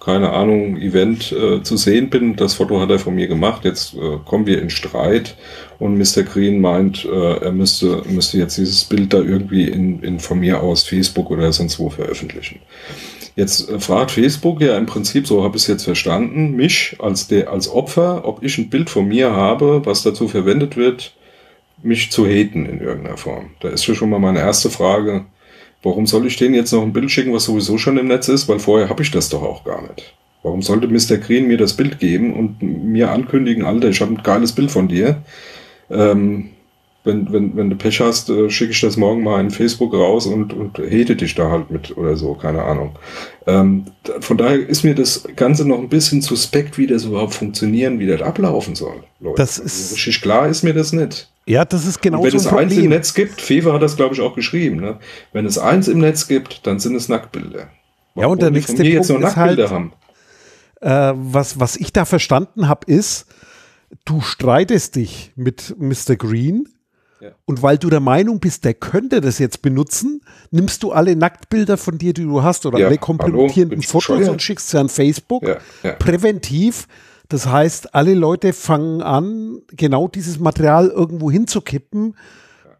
[0.00, 2.36] keine Ahnung, Event äh, zu sehen bin.
[2.36, 3.64] Das Foto hat er von mir gemacht.
[3.64, 5.36] Jetzt äh, kommen wir in Streit
[5.78, 6.22] und Mr.
[6.22, 10.62] Green meint, äh, er müsste, müsste jetzt dieses Bild da irgendwie in, in von mir
[10.62, 12.60] aus Facebook oder sonst wo veröffentlichen.
[13.36, 17.28] Jetzt äh, fragt Facebook ja im Prinzip, so habe ich es jetzt verstanden, mich als,
[17.28, 21.14] der, als Opfer, ob ich ein Bild von mir habe, was dazu verwendet wird,
[21.82, 23.50] mich zu haten in irgendeiner Form.
[23.60, 25.26] Da ist schon mal meine erste Frage,
[25.82, 28.48] warum soll ich denen jetzt noch ein Bild schicken, was sowieso schon im Netz ist,
[28.48, 30.14] weil vorher habe ich das doch auch gar nicht.
[30.42, 31.18] Warum sollte Mr.
[31.18, 34.86] Green mir das Bild geben und mir ankündigen, Alter, ich habe ein geiles Bild von
[34.86, 35.22] dir?
[35.90, 36.50] Ähm,
[37.06, 40.26] wenn, wenn, wenn du Pech hast, äh, schicke ich das morgen mal in Facebook raus
[40.26, 42.96] und, und hete dich da halt mit oder so, keine Ahnung.
[43.46, 43.86] Ähm,
[44.20, 48.06] von daher ist mir das Ganze noch ein bisschen suspekt, wie das überhaupt funktionieren, wie
[48.06, 49.04] das ablaufen soll.
[49.20, 49.36] Leute.
[49.36, 51.28] Das ist also richtig klar ist mir das nicht.
[51.46, 53.96] Ja, das ist genau und Wenn so es eins im Netz gibt, Fever hat das
[53.96, 54.98] glaube ich auch geschrieben, ne?
[55.32, 57.68] wenn es eins im Netz gibt, dann sind es Nacktbilder.
[58.14, 59.92] Warum ja, und der nächste Punkt jetzt noch ist halt, haben?
[60.80, 63.26] Äh, was, was ich da verstanden habe, ist,
[64.04, 66.16] du streitest dich mit Mr.
[66.16, 66.68] Green
[67.46, 71.76] und weil du der Meinung bist, der könnte das jetzt benutzen, nimmst du alle Nacktbilder
[71.76, 75.42] von dir, die du hast, oder ja, alle kompromittierenden Fotos und schickst sie an Facebook
[75.46, 75.92] ja, ja.
[75.92, 76.86] präventiv.
[77.28, 82.16] Das heißt, alle Leute fangen an, genau dieses Material irgendwo hinzukippen.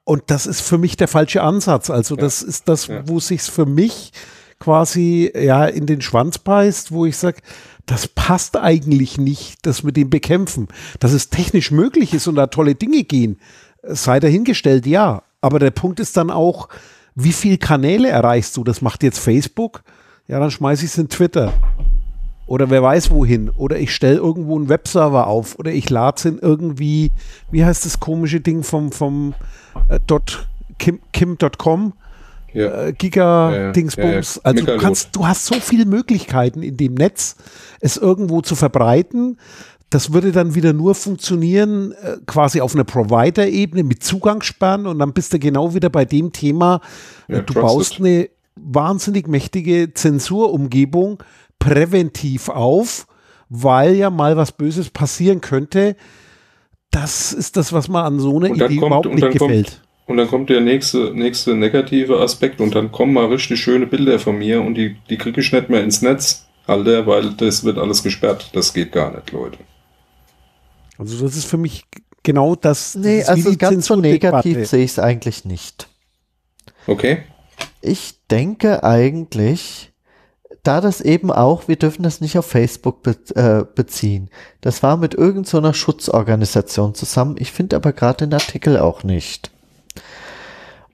[0.05, 1.91] Und das ist für mich der falsche Ansatz.
[1.91, 4.13] Also das ist das, wo sich's für mich
[4.59, 7.39] quasi ja in den Schwanz beißt, wo ich sage,
[7.87, 10.69] das passt eigentlich nicht, dass wir den bekämpfen.
[11.01, 13.39] Dass es technisch möglich ist und da tolle Dinge gehen,
[13.83, 15.23] sei dahingestellt, ja.
[15.41, 16.69] Aber der Punkt ist dann auch,
[17.15, 18.65] wie viele Kanäle erreichst du?
[18.65, 19.83] Das macht jetzt Facebook.
[20.29, 21.53] Ja, dann schmeiße ich es in Twitter.
[22.47, 23.51] Oder wer weiß wohin.
[23.51, 25.59] Oder ich stelle irgendwo einen Webserver auf.
[25.59, 27.11] Oder ich lade es in irgendwie,
[27.51, 29.35] wie heißt das komische Ding vom, vom
[29.89, 30.47] äh, dot,
[30.79, 31.93] kim, kim.com?
[32.53, 32.87] Ja.
[32.87, 34.37] Äh, Giga-Dingsbums.
[34.37, 37.37] Ja, ja, also du kannst, du hast so viele Möglichkeiten in dem Netz,
[37.81, 39.39] es irgendwo zu verbreiten.
[39.91, 45.13] Das würde dann wieder nur funktionieren, äh, quasi auf einer Provider-Ebene mit Zugangssperren und dann
[45.13, 46.81] bist du genau wieder bei dem Thema,
[47.29, 51.23] äh, du baust eine wahnsinnig mächtige Zensurumgebung
[51.59, 53.07] präventiv auf,
[53.49, 55.97] weil ja mal was Böses passieren könnte.
[56.91, 59.67] Das ist das, was mir an so einer Idee kommt, überhaupt nicht gefällt.
[59.67, 63.87] Kommt, und dann kommt der nächste, nächste negative Aspekt und dann kommen mal richtig schöne
[63.87, 67.65] Bilder von mir und die, die kriege ich nicht mehr ins Netz, Alter, weil das
[67.65, 68.51] wird alles gesperrt.
[68.53, 69.59] Das geht gar nicht, Leute.
[70.99, 71.85] Also das ist für mich
[72.23, 72.95] genau das.
[72.95, 75.89] Nee, das also ganz so negativ sehe ich es eigentlich nicht.
[76.87, 77.19] Okay.
[77.81, 79.93] Ich denke eigentlich,
[80.67, 84.31] da das eben auch, wir dürfen das nicht auf Facebook be äh, beziehen.
[84.61, 87.37] Das war mit irgendeiner so Schutzorganisation zusammen.
[87.39, 89.51] Ich finde aber gerade den Artikel auch nicht.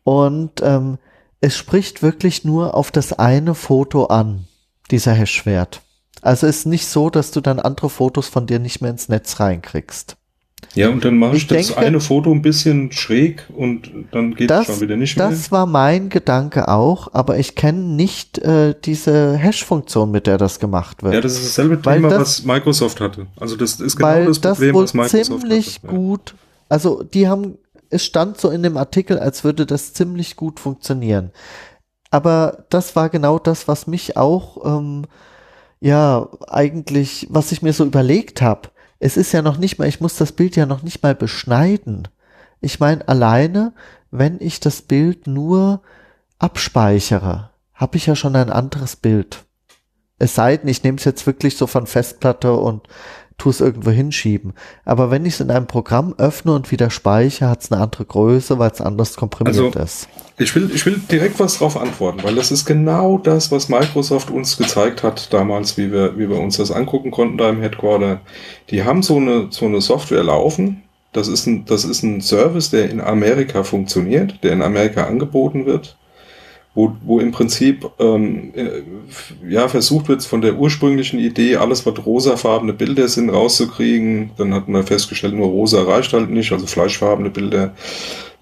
[0.05, 0.99] Und ähm,
[1.41, 4.47] es spricht wirklich nur auf das eine Foto an,
[4.91, 5.81] dieser Hashwert.
[6.21, 9.41] Also ist nicht so, dass du dann andere Fotos von dir nicht mehr ins Netz
[9.41, 10.17] reinkriegst.
[10.75, 14.35] Ja, und dann mache ich, ich das denke, eine Foto ein bisschen schräg und dann
[14.35, 15.29] geht es schon wieder nicht mehr.
[15.29, 20.61] Das war mein Gedanke auch, aber ich kenne nicht äh, diese Hash-Funktion, mit der das
[20.61, 21.14] gemacht wird.
[21.14, 23.27] Ja, das ist dasselbe Thema, das, was Microsoft hatte.
[23.38, 25.87] Also das ist genau das Problem, das was Microsoft ziemlich hatte.
[25.88, 26.35] gut,
[26.68, 27.59] also die haben,
[27.90, 31.33] es stand so in dem Artikel, als würde das ziemlich gut funktionieren.
[32.11, 35.07] Aber das war genau das, was mich auch ähm,
[35.83, 38.68] ja, eigentlich, was ich mir so überlegt habe,
[39.03, 42.07] es ist ja noch nicht mal, ich muss das Bild ja noch nicht mal beschneiden.
[42.61, 43.75] Ich meine, alleine,
[44.12, 45.83] wenn ich das Bild nur
[46.38, 49.45] abspeichere, habe ich ja schon ein anderes Bild.
[50.21, 52.87] Es sei denn, ich nehme es jetzt wirklich so von Festplatte und
[53.43, 54.53] tue es irgendwo hinschieben.
[54.85, 58.05] Aber wenn ich es in einem Programm öffne und wieder speichere, hat es eine andere
[58.05, 60.09] Größe, weil es anders komprimiert also, ist.
[60.39, 64.31] Ich will, ich will direkt was drauf antworten, weil das ist genau das, was Microsoft
[64.31, 68.21] uns gezeigt hat damals, wie wir, wie wir uns das angucken konnten da im Headquarter.
[68.71, 70.83] Die haben so eine, so eine Software laufen.
[71.13, 75.67] Das ist ein, das ist ein Service, der in Amerika funktioniert, der in Amerika angeboten
[75.67, 75.97] wird
[76.75, 78.83] wo, wo im Prinzip ähm, äh,
[79.49, 84.31] ja versucht wird, von der ursprünglichen Idee, alles was rosafarbene Bilder sind, rauszukriegen.
[84.39, 87.75] Dann hat man festgestellt, nur rosa reicht halt nicht, also fleischfarbene Bilder.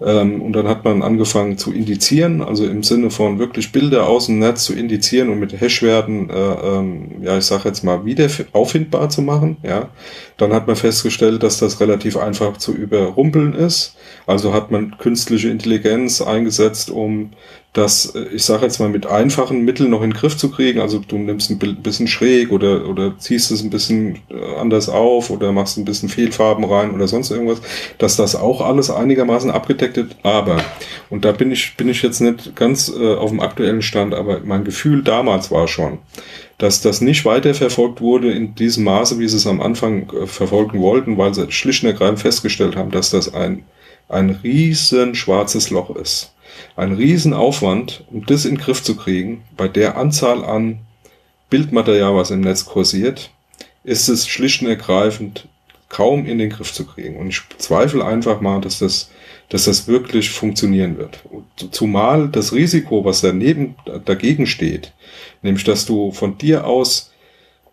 [0.03, 4.25] Ähm, und dann hat man angefangen zu indizieren, also im Sinne von wirklich Bilder aus
[4.25, 8.27] dem Netz zu indizieren und mit Hashwerten, äh, ähm, ja, ich sage jetzt mal, wieder
[8.51, 9.57] auffindbar zu machen.
[9.61, 9.89] Ja,
[10.37, 13.95] dann hat man festgestellt, dass das relativ einfach zu überrumpeln ist.
[14.25, 17.31] Also hat man künstliche Intelligenz eingesetzt, um
[17.73, 20.81] das, äh, ich sage jetzt mal, mit einfachen Mitteln noch in den Griff zu kriegen.
[20.81, 25.29] Also du nimmst ein bisschen schräg oder, oder ziehst es ein bisschen äh, anders auf
[25.29, 27.61] oder machst ein bisschen Fehlfarben rein oder sonst irgendwas,
[27.97, 30.15] dass das auch alles einigermaßen abgedeckt ist.
[30.23, 30.63] Aber,
[31.09, 34.41] und da bin ich, bin ich jetzt nicht ganz äh, auf dem aktuellen Stand, aber
[34.43, 35.99] mein Gefühl damals war schon,
[36.57, 40.79] dass das nicht weiterverfolgt wurde in diesem Maße, wie sie es am Anfang äh, verfolgen
[40.81, 43.63] wollten, weil sie schlicht und ergreifend festgestellt haben, dass das ein,
[44.09, 46.33] ein riesen schwarzes Loch ist
[46.75, 50.79] ein Riesenaufwand, um das in den Griff zu kriegen, bei der Anzahl an
[51.49, 53.31] Bildmaterial, was im Netz kursiert,
[53.83, 55.47] ist es schlicht und ergreifend
[55.89, 57.17] kaum in den Griff zu kriegen.
[57.17, 59.09] Und ich zweifle einfach mal, dass das,
[59.51, 61.19] dass das wirklich funktionieren wird.
[61.71, 64.93] Zumal das Risiko, was daneben dagegen steht,
[65.41, 67.11] nämlich dass du von dir aus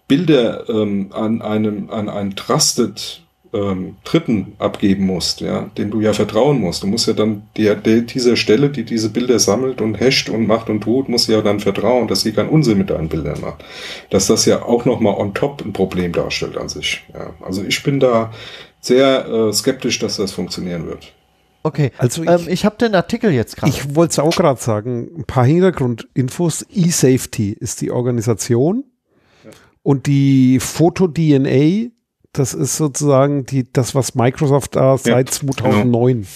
[0.08, 6.12] Bilder ähm, an einem an einen Trusted ähm, Dritten abgeben musst, ja, dem du ja
[6.12, 6.82] vertrauen musst.
[6.82, 10.46] Du musst ja dann der, der, dieser Stelle, die diese Bilder sammelt und hasht und
[10.46, 13.64] macht und tut, musst ja dann vertrauen, dass sie keinen Unsinn mit deinen Bildern macht.
[14.10, 17.04] Dass das ja auch nochmal on top ein Problem darstellt an sich.
[17.14, 17.34] Ja.
[17.40, 18.32] Also ich bin da
[18.80, 21.12] sehr äh, skeptisch, dass das funktionieren wird.
[21.62, 23.70] Okay, also ich, ähm, ich habe den Artikel jetzt gerade.
[23.70, 26.62] Ich wollte es auch gerade sagen, ein paar Hintergrundinfos.
[26.62, 28.84] eSafety ist die Organisation
[29.44, 29.50] ja.
[29.82, 31.90] und die Foto-DNA
[32.32, 36.26] das ist sozusagen die, das, was Microsoft da ja, seit 2009 genau.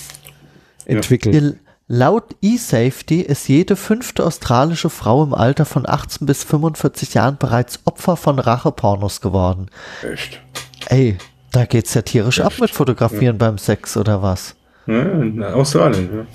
[0.87, 1.35] entwickelt.
[1.35, 1.53] Ja.
[1.89, 7.81] Laut eSafety ist jede fünfte australische Frau im Alter von 18 bis 45 Jahren bereits
[7.85, 9.67] Opfer von Rachepornos geworden.
[10.03, 10.41] Echt?
[10.87, 11.19] Ey,
[11.51, 12.47] da geht's ja tierisch Echt?
[12.47, 13.47] ab mit Fotografieren ja.
[13.47, 14.57] beim Sex oder was?
[14.87, 16.27] Ja, in Australien, ja.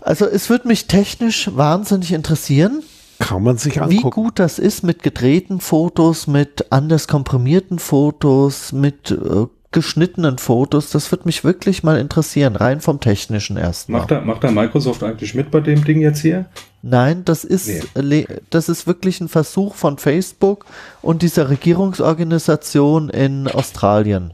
[0.00, 2.82] Also es würde mich technisch wahnsinnig interessieren,
[3.18, 4.06] kann man sich angucken.
[4.06, 10.90] Wie gut das ist mit gedrehten Fotos, mit anders komprimierten Fotos, mit äh, geschnittenen Fotos,
[10.90, 14.00] das würde mich wirklich mal interessieren, rein vom technischen erstmal.
[14.00, 16.46] Macht da, macht da Microsoft eigentlich mit bei dem Ding jetzt hier?
[16.80, 18.26] Nein, das ist, nee.
[18.50, 20.64] das ist wirklich ein Versuch von Facebook
[21.02, 24.32] und dieser Regierungsorganisation in Australien.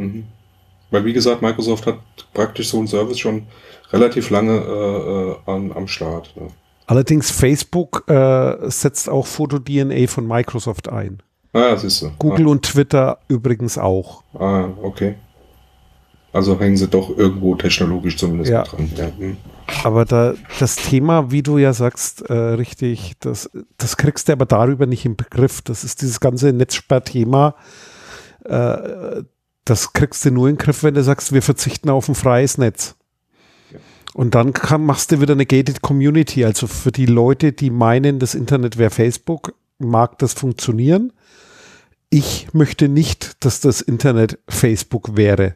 [0.00, 0.24] Mhm.
[0.90, 1.98] Weil wie gesagt, Microsoft hat
[2.34, 3.46] praktisch so einen Service schon
[3.92, 6.32] relativ lange äh, äh an, am Start.
[6.36, 6.48] Ne?
[6.86, 11.22] Allerdings Facebook äh, setzt auch Foto-DNA von Microsoft ein.
[11.52, 12.10] Ah, ist so.
[12.18, 12.50] Google ah.
[12.50, 14.22] und Twitter übrigens auch.
[14.34, 15.14] Ah, okay.
[16.32, 18.62] Also hängen sie doch irgendwo technologisch zumindest ja.
[18.62, 18.90] dran.
[18.96, 19.10] Ja.
[19.18, 19.36] Hm.
[19.82, 24.46] Aber da, das Thema, wie du ja sagst, äh, richtig, das, das kriegst du aber
[24.46, 25.60] darüber nicht im Begriff.
[25.62, 27.54] Das ist dieses ganze Netzsperrthema.
[28.44, 29.22] Äh,
[29.64, 32.58] das kriegst du nur in den Griff, wenn du sagst, wir verzichten auf ein freies
[32.58, 32.96] Netz.
[34.14, 36.44] Und dann kann, machst du wieder eine gated Community.
[36.44, 41.12] Also für die Leute, die meinen, das Internet wäre Facebook, mag das funktionieren.
[42.08, 45.54] Ich möchte nicht, dass das Internet Facebook wäre.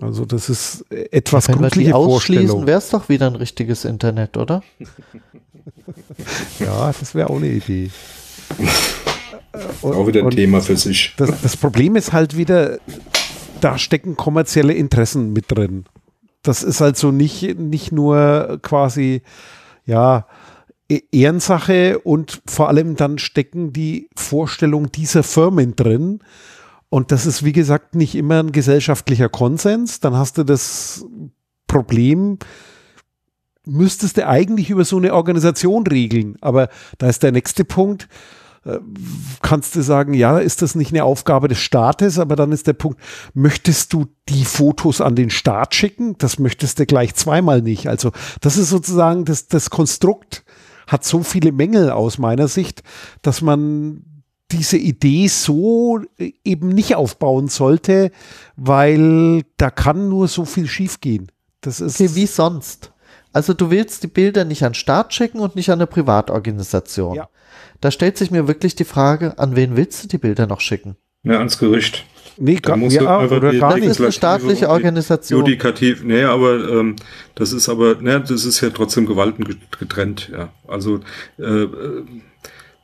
[0.00, 4.36] Also das ist etwas Wenn wir die ausschließen, wäre es doch wieder ein richtiges Internet,
[4.36, 4.62] oder?
[6.58, 7.90] ja, das wäre auch eine Idee.
[9.82, 11.14] Und, auch wieder ein Thema für sich.
[11.16, 12.78] Das, das Problem ist halt wieder,
[13.60, 15.84] da stecken kommerzielle Interessen mit drin
[16.42, 19.22] das ist also nicht, nicht nur quasi,
[19.86, 20.26] ja,
[20.88, 26.20] e-, Ehrensache und vor allem dann stecken die Vorstellungen dieser Firmen drin.
[26.88, 30.00] Und das ist, wie gesagt, nicht immer ein gesellschaftlicher Konsens.
[30.00, 31.06] Dann hast du das
[31.66, 32.38] Problem,
[33.64, 36.36] müsstest du eigentlich über so eine Organisation regeln.
[36.42, 36.68] Aber
[36.98, 38.08] da ist der nächste Punkt
[39.42, 42.74] kannst du sagen, ja, ist das nicht eine Aufgabe des Staates, aber dann ist der
[42.74, 43.00] Punkt,
[43.34, 46.16] möchtest du die Fotos an den Staat schicken?
[46.18, 47.88] Das möchtest du gleich zweimal nicht.
[47.88, 50.44] Also das ist sozusagen das, das Konstrukt
[50.86, 52.82] hat so viele Mängel aus meiner Sicht,
[53.22, 54.04] dass man
[54.52, 56.00] diese Idee so
[56.44, 58.12] eben nicht aufbauen sollte,
[58.56, 61.32] weil da kann nur so viel schiefgehen.
[61.62, 62.92] Das ist okay, wie sonst.
[63.32, 67.14] Also du willst die Bilder nicht an Staat schicken und nicht an eine Privatorganisation.
[67.14, 67.28] Ja.
[67.82, 70.96] Da stellt sich mir wirklich die Frage, an wen willst du die Bilder noch schicken?
[71.24, 72.06] Ja, ans Gericht.
[72.38, 73.88] Nee, gar, ja, oder die, gar nicht.
[73.88, 75.40] Das ist eine staatliche Organisation.
[75.40, 76.94] Judikativ, nee, aber ähm,
[77.34, 79.44] das ist aber, ne, das ist ja trotzdem Gewalten
[79.78, 80.50] getrennt, ja.
[80.66, 81.00] Also
[81.38, 81.66] äh,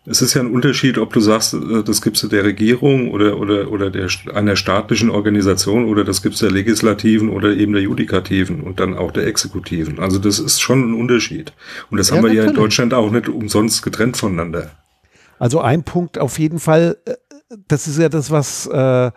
[0.04, 3.38] es ist ja ein Unterschied, ob du sagst, äh, das gibst du der Regierung oder
[3.38, 7.82] oder oder der einer staatlichen Organisation oder das gibst du der Legislativen oder eben der
[7.82, 10.00] Judikativen und dann auch der Exekutiven.
[10.00, 11.52] Also das ist schon ein Unterschied.
[11.88, 12.44] Und das ja, haben wir natürlich.
[12.44, 14.72] ja in Deutschland auch nicht umsonst getrennt voneinander.
[15.38, 17.14] Also ein Punkt auf jeden Fall, äh,
[17.66, 19.10] das ist ja das, was äh,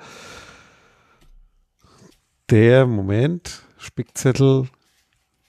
[2.49, 4.67] der, Moment, Spickzettel,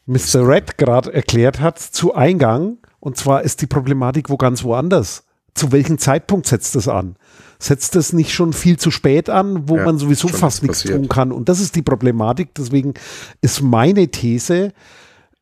[0.07, 0.47] Mr.
[0.47, 2.79] Red gerade erklärt hat zu Eingang.
[3.01, 5.25] Und zwar ist die Problematik wo ganz woanders.
[5.55, 7.17] Zu welchem Zeitpunkt setzt das an?
[7.59, 11.09] Setzt das nicht schon viel zu spät an, wo ja, man sowieso fast nichts tun
[11.09, 11.31] kann?
[11.31, 12.55] Und das ist die Problematik.
[12.55, 12.95] Deswegen
[13.43, 14.73] ist meine These,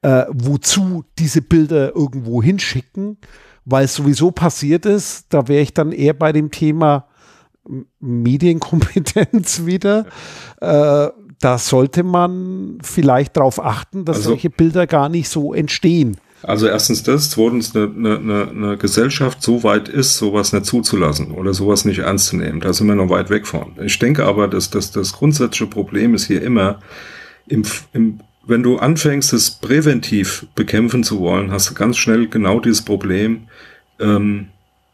[0.03, 3.19] äh, wozu diese Bilder irgendwo hinschicken,
[3.71, 5.27] weil es sowieso passiert ist.
[5.31, 7.07] Da wäre ich dann eher bei dem Thema
[8.01, 10.07] Medienkompetenz wieder.
[10.61, 11.09] Äh,
[11.41, 16.19] da sollte man vielleicht darauf achten, dass also, solche Bilder gar nicht so entstehen.
[16.43, 21.53] Also erstens das, zweitens eine, eine, eine Gesellschaft so weit ist, sowas nicht zuzulassen oder
[21.53, 22.61] sowas nicht ernst zu nehmen.
[22.61, 23.73] Da sind wir noch weit weg von.
[23.83, 26.81] Ich denke aber, dass, dass das grundsätzliche Problem ist hier immer,
[27.47, 27.63] im,
[27.93, 28.21] im
[28.51, 33.49] wenn du anfängst, es präventiv bekämpfen zu wollen, hast du ganz schnell genau dieses Problem,
[33.99, 34.49] ähm,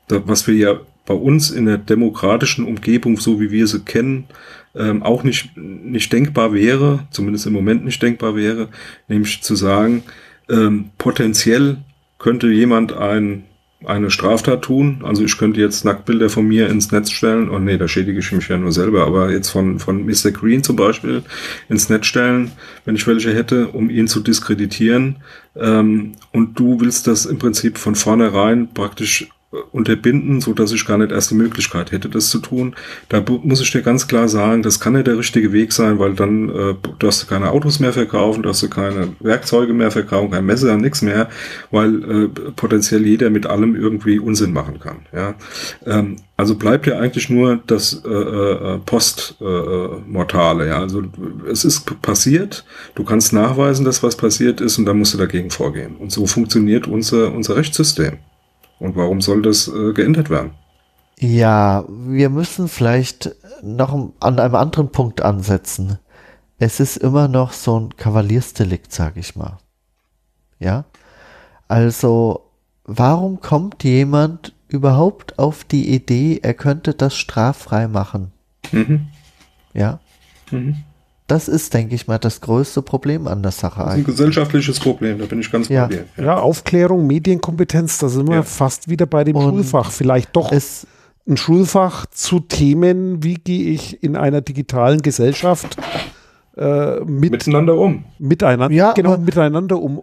[0.08, 4.26] da, was wir ja bei uns in der demokratischen Umgebung, so wie wir sie kennen,
[4.74, 8.68] ähm, auch nicht, nicht denkbar wäre, zumindest im Moment nicht denkbar wäre,
[9.08, 10.02] nämlich zu sagen,
[10.48, 11.78] ähm, potenziell
[12.18, 13.44] könnte jemand ein
[13.84, 15.02] eine Straftat tun.
[15.04, 17.48] Also ich könnte jetzt Nacktbilder von mir ins Netz stellen.
[17.48, 19.06] Und oh nee, da schädige ich mich ja nur selber.
[19.06, 20.30] Aber jetzt von, von Mr.
[20.32, 21.22] Green zum Beispiel
[21.68, 22.52] ins Netz stellen,
[22.84, 25.16] wenn ich welche hätte, um ihn zu diskreditieren.
[25.54, 29.28] Ähm, und du willst das im Prinzip von vornherein praktisch
[29.72, 32.74] unterbinden, so dass ich gar nicht erst die Möglichkeit hätte, das zu tun.
[33.08, 36.14] Da muss ich dir ganz klar sagen, das kann nicht der richtige Weg sein, weil
[36.14, 40.46] dann äh, darfst du keine Autos mehr verkaufen, darfst du keine Werkzeuge mehr verkaufen, kein
[40.46, 41.28] Messer, nichts mehr,
[41.70, 44.98] weil äh, potenziell jeder mit allem irgendwie Unsinn machen kann.
[45.12, 45.34] Ja,
[45.86, 50.64] ähm, also bleibt ja eigentlich nur das äh, äh, Postmortale.
[50.64, 51.02] Äh, ja, also
[51.50, 52.64] es ist passiert.
[52.94, 55.96] Du kannst nachweisen, dass was passiert ist, und dann musst du dagegen vorgehen.
[55.96, 58.18] Und so funktioniert unser unser Rechtssystem.
[58.78, 60.52] Und warum soll das äh, geändert werden?
[61.18, 65.98] Ja, wir müssen vielleicht noch an einem anderen Punkt ansetzen.
[66.58, 69.58] Es ist immer noch so ein Kavaliersdelikt, sag ich mal.
[70.58, 70.84] Ja?
[71.68, 72.50] Also,
[72.84, 78.32] warum kommt jemand überhaupt auf die Idee, er könnte das straffrei machen?
[78.72, 79.08] Mhm.
[79.72, 80.00] Ja?
[80.50, 80.84] Mhm.
[81.26, 83.80] Das ist, denke ich mal, das größte Problem an der Sache.
[83.80, 85.86] Das ist ein gesellschaftliches Problem, da bin ich ganz ja.
[85.86, 86.04] bei dir.
[86.16, 86.24] Ja.
[86.24, 86.36] ja.
[86.38, 88.42] Aufklärung, Medienkompetenz, da sind wir ja.
[88.42, 89.90] fast wieder bei dem Und Schulfach.
[89.90, 95.76] Vielleicht doch ein Schulfach zu Themen, wie gehe ich in einer digitalen Gesellschaft
[96.56, 98.04] äh, mit, miteinander um.
[98.18, 100.02] Miteinander, ja, genau, miteinander um.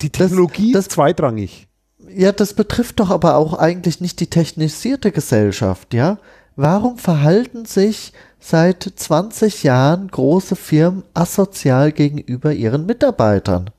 [0.00, 1.66] Die Technologie das, das, ist zweitrangig.
[2.14, 6.18] Ja, das betrifft doch aber auch eigentlich nicht die technisierte Gesellschaft, ja?
[6.56, 13.70] Warum verhalten sich seit 20 Jahren große Firmen asozial gegenüber ihren Mitarbeitern.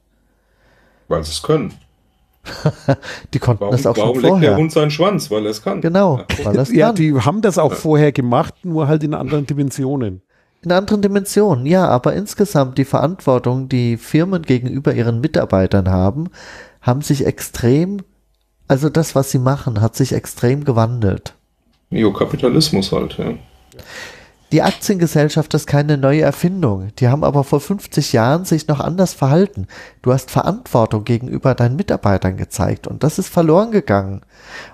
[1.07, 1.73] Weil sie es können.
[3.33, 4.31] die konnten warum, das auch warum schon vorher.
[4.31, 5.29] Warum leckt der Hund seinen Schwanz?
[5.31, 5.81] Weil er es kann.
[5.81, 6.95] Genau, weil er es ja, kann.
[6.95, 10.21] die haben das auch vorher gemacht, nur halt in anderen Dimensionen.
[10.61, 16.29] In anderen Dimensionen, ja, aber insgesamt die Verantwortung, die Firmen gegenüber ihren Mitarbeitern haben,
[16.81, 18.01] haben sich extrem,
[18.67, 21.33] also das, was sie machen, hat sich extrem gewandelt.
[21.91, 23.33] Neokapitalismus halt, ja.
[24.51, 26.89] Die Aktiengesellschaft ist keine neue Erfindung.
[26.97, 29.67] Die haben aber vor 50 Jahren sich noch anders verhalten.
[30.01, 34.21] Du hast Verantwortung gegenüber deinen Mitarbeitern gezeigt und das ist verloren gegangen.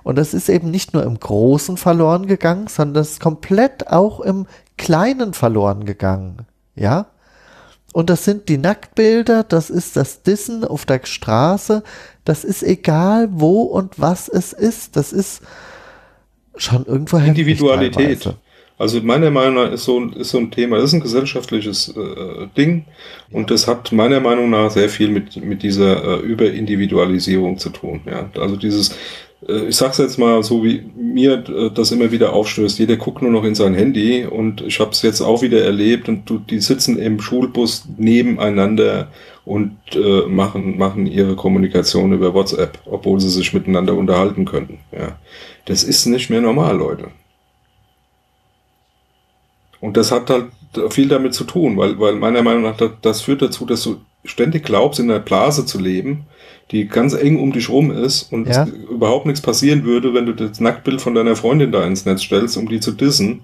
[0.04, 4.22] Und das ist eben nicht nur im Großen verloren gegangen, sondern das ist komplett auch
[4.22, 4.48] im
[4.78, 6.46] Kleinen verloren gegangen.
[6.76, 7.08] Ja?
[7.92, 11.84] Und das sind die Nacktbilder, das ist das Dissen auf der Straße,
[12.24, 14.96] das ist egal wo und was es ist.
[14.96, 15.42] Das ist
[16.58, 18.36] schon irgendwo Individualität.
[18.78, 22.48] Also meiner Meinung nach ist so, ist so ein Thema, das ist ein gesellschaftliches äh,
[22.58, 22.86] Ding
[23.32, 28.02] und das hat meiner Meinung nach sehr viel mit, mit dieser äh, Überindividualisierung zu tun.
[28.06, 28.30] Ja?
[28.38, 28.98] Also dieses,
[29.48, 33.22] äh, ich sag's jetzt mal so, wie mir äh, das immer wieder aufstößt, jeder guckt
[33.22, 36.40] nur noch in sein Handy und ich habe es jetzt auch wieder erlebt und du,
[36.40, 39.08] die sitzen im Schulbus nebeneinander
[39.46, 44.80] und äh, machen, machen ihre Kommunikation über WhatsApp, obwohl sie sich miteinander unterhalten könnten.
[44.92, 45.18] Ja.
[45.66, 47.08] Das ist nicht mehr normal, Leute.
[49.86, 50.46] Und das hat halt
[50.90, 53.98] viel damit zu tun, weil, weil meiner Meinung nach, das, das führt dazu, dass du
[54.24, 56.26] ständig glaubst, in einer Blase zu leben,
[56.72, 58.66] die ganz eng um dich rum ist und ja.
[58.90, 62.58] überhaupt nichts passieren würde, wenn du das Nacktbild von deiner Freundin da ins Netz stellst,
[62.58, 63.42] um die zu dissen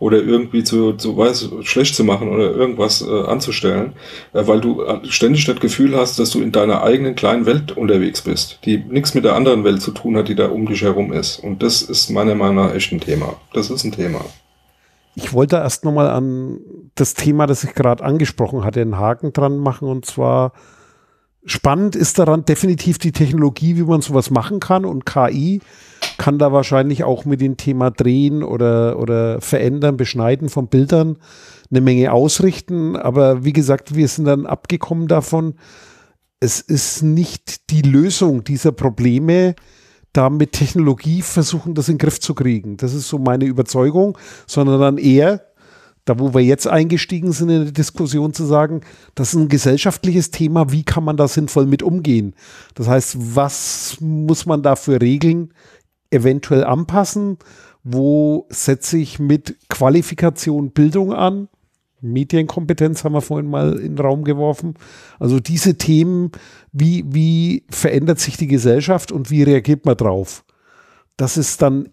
[0.00, 3.92] oder irgendwie zu, zu weiß, schlecht zu machen oder irgendwas äh, anzustellen,
[4.32, 7.76] äh, weil du äh, ständig das Gefühl hast, dass du in deiner eigenen kleinen Welt
[7.76, 10.82] unterwegs bist, die nichts mit der anderen Welt zu tun hat, die da um dich
[10.82, 11.38] herum ist.
[11.38, 13.36] Und das ist meiner Meinung nach echt ein Thema.
[13.52, 14.24] Das ist ein Thema.
[15.16, 16.58] Ich wollte erst nochmal an
[16.94, 19.88] das Thema, das ich gerade angesprochen hatte, einen Haken dran machen.
[19.88, 20.52] Und zwar
[21.44, 24.84] spannend ist daran definitiv die Technologie, wie man sowas machen kann.
[24.84, 25.60] Und KI
[26.18, 31.18] kann da wahrscheinlich auch mit dem Thema Drehen oder, oder Verändern, Beschneiden von Bildern
[31.70, 32.96] eine Menge ausrichten.
[32.96, 35.54] Aber wie gesagt, wir sind dann abgekommen davon.
[36.40, 39.54] Es ist nicht die Lösung dieser Probleme,
[40.14, 42.78] da mit Technologie versuchen, das in den Griff zu kriegen.
[42.78, 45.44] Das ist so meine Überzeugung, sondern dann eher,
[46.04, 48.82] da wo wir jetzt eingestiegen sind in der Diskussion zu sagen,
[49.14, 52.34] das ist ein gesellschaftliches Thema, wie kann man da sinnvoll mit umgehen?
[52.74, 55.52] Das heißt, was muss man da für Regeln
[56.10, 57.38] eventuell anpassen?
[57.82, 61.48] Wo setze ich mit Qualifikation Bildung an?
[62.12, 64.74] Medienkompetenz haben wir vorhin mal in den Raum geworfen.
[65.18, 66.32] Also diese Themen,
[66.72, 70.44] wie, wie verändert sich die Gesellschaft und wie reagiert man drauf?
[71.16, 71.88] Das ist dann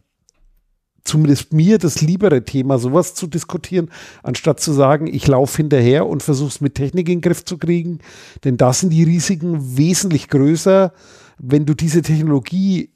[1.04, 3.90] zumindest mir das liebere Thema, sowas zu diskutieren,
[4.24, 7.58] anstatt zu sagen, ich laufe hinterher und versuche es mit Technik in den Griff zu
[7.58, 8.00] kriegen.
[8.44, 10.94] Denn da sind die Risiken wesentlich größer,
[11.38, 12.92] wenn du diese Technologie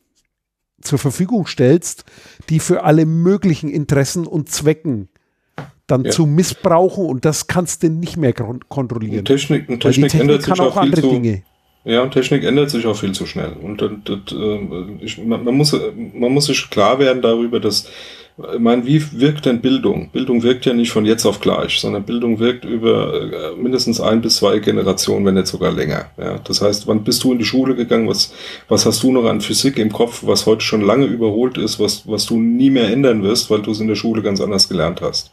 [0.82, 2.06] zur Verfügung stellst,
[2.50, 5.10] die für alle möglichen Interessen und Zwecken
[5.88, 6.12] dann ja.
[6.12, 9.20] zu missbrauchen und das kannst du nicht mehr kontrollieren.
[9.20, 11.44] Und Technik, und Technik, Technik ändert sich auch, auch viel zu, Dinge.
[11.84, 13.54] Ja, und Technik ändert sich auch viel zu schnell.
[13.62, 14.60] Und das, das, äh,
[15.02, 15.76] ich, man, man, muss,
[16.14, 17.88] man muss sich klar werden darüber, dass
[18.38, 20.10] ich meine, wie wirkt denn Bildung?
[20.10, 24.20] Bildung wirkt ja nicht von jetzt auf gleich, sondern Bildung wirkt über äh, mindestens ein
[24.20, 26.08] bis zwei Generationen, wenn nicht sogar länger.
[26.18, 28.10] Ja, das heißt, wann bist du in die Schule gegangen?
[28.10, 28.34] Was,
[28.68, 32.06] was hast du noch an Physik im Kopf, was heute schon lange überholt ist, was,
[32.08, 35.02] was du nie mehr ändern wirst, weil du es in der Schule ganz anders gelernt
[35.02, 35.32] hast?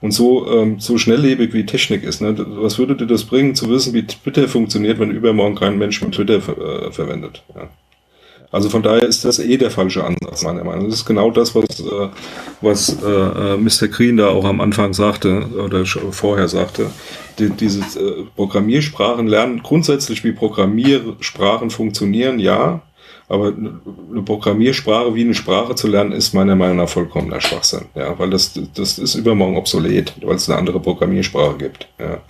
[0.00, 2.34] Und so, ähm, so schnelllebig wie Technik ist, ne?
[2.38, 6.14] was würde dir das bringen, zu wissen, wie Twitter funktioniert, wenn übermorgen kein Mensch mit
[6.14, 7.42] Twitter äh, verwendet?
[7.54, 7.68] Ja.
[8.50, 10.90] Also von daher ist das eh der falsche Ansatz, meiner Meinung nach.
[10.90, 12.08] Das ist genau das, was, äh,
[12.60, 13.88] was äh, äh Mr.
[13.88, 16.90] Green da auch am Anfang sagte oder vorher sagte.
[17.38, 22.80] Die, diese äh, Programmiersprachen lernen grundsätzlich, wie Programmiersprachen funktionieren, ja.
[23.28, 27.86] Aber eine Programmiersprache wie eine Sprache zu lernen, ist meiner Meinung nach vollkommener Schwachsinn.
[27.94, 31.88] Ja, weil das, das ist übermorgen obsolet, weil es eine andere Programmiersprache gibt.
[31.98, 32.22] Ja.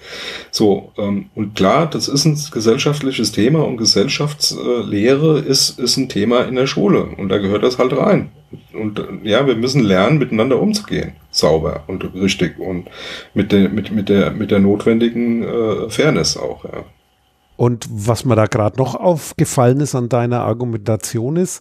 [0.51, 6.41] So, ähm, und klar, das ist ein gesellschaftliches Thema und Gesellschaftslehre ist, ist ein Thema
[6.43, 7.05] in der Schule.
[7.17, 8.31] Und da gehört das halt rein.
[8.73, 11.13] Und ja, wir müssen lernen, miteinander umzugehen.
[11.31, 12.89] Sauber und richtig und
[13.35, 16.85] mit der, mit, mit der, mit der notwendigen äh, Fairness auch, ja.
[17.59, 21.61] Und was mir da gerade noch aufgefallen ist an deiner Argumentation ist,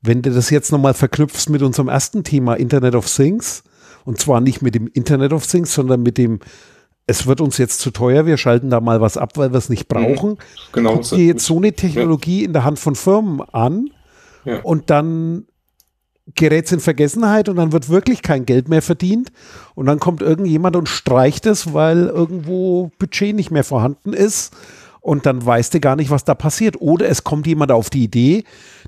[0.00, 3.64] wenn du das jetzt nochmal verknüpfst mit unserem ersten Thema Internet of Things,
[4.04, 6.38] und zwar nicht mit dem Internet of Things, sondern mit dem,
[7.08, 9.68] es wird uns jetzt zu teuer, wir schalten da mal was ab, weil wir es
[9.68, 9.96] nicht mhm.
[9.96, 10.38] brauchen.
[10.74, 10.94] Genau.
[10.94, 12.46] Guck dir jetzt so eine Technologie ja.
[12.46, 13.90] in der Hand von Firmen an
[14.44, 14.60] ja.
[14.60, 15.46] und dann
[16.36, 19.32] gerät es in Vergessenheit und dann wird wirklich kein Geld mehr verdient
[19.74, 24.54] und dann kommt irgendjemand und streicht es, weil irgendwo Budget nicht mehr vorhanden ist
[25.02, 26.80] und dann weißt du gar nicht, was da passiert.
[26.80, 28.44] Oder es kommt jemand auf die Idee,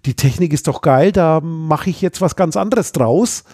[0.06, 3.44] die Technik ist doch geil, da mache ich jetzt was ganz anderes draus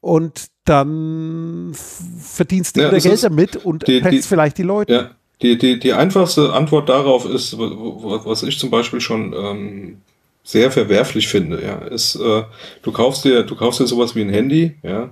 [0.00, 4.92] und dann verdienst du ja, wieder Geld damit und die, vielleicht die Leute.
[4.92, 5.10] Ja,
[5.42, 10.00] die, die, die einfachste Antwort darauf ist, was ich zum Beispiel schon ähm,
[10.42, 12.42] sehr verwerflich finde, ja, ist, äh,
[12.82, 15.10] du kaufst dir, du kaufst dir sowas wie ein Handy, ja,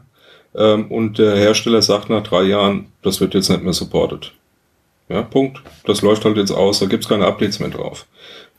[0.54, 4.32] ähm, und der Hersteller sagt nach drei Jahren, das wird jetzt nicht mehr supported.
[5.12, 5.60] Ja, Punkt.
[5.84, 8.06] Das läuft halt jetzt aus, da gibt's keine Updates mehr drauf.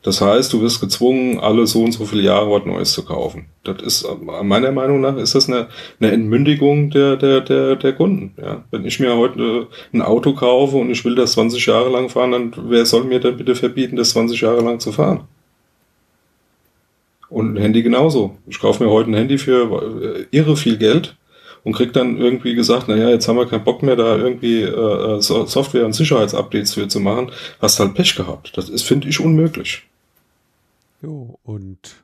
[0.04, 3.46] Das heißt, du wirst gezwungen, alle so und so viele Jahre was Neues zu kaufen.
[3.64, 8.36] Das ist, meiner Meinung nach, ist das eine, eine Entmündigung der, der, der, der Kunden.
[8.40, 8.66] Ja?
[8.70, 12.34] Wenn ich mir heute ein Auto kaufe und ich will das 20 Jahre lang fahren,
[12.34, 15.22] dann wer soll mir denn bitte verbieten, das 20 Jahre lang zu fahren?
[17.30, 18.38] Und ein Handy genauso.
[18.46, 21.16] Ich kaufe mir heute ein Handy für äh, irre viel Geld
[21.64, 25.22] und kriegt dann irgendwie gesagt, naja, jetzt haben wir keinen Bock mehr, da irgendwie äh,
[25.22, 28.58] Software- und Sicherheitsupdates für zu machen, hast halt Pech gehabt.
[28.58, 29.84] Das ist, finde ich, unmöglich.
[31.02, 32.04] Jo, und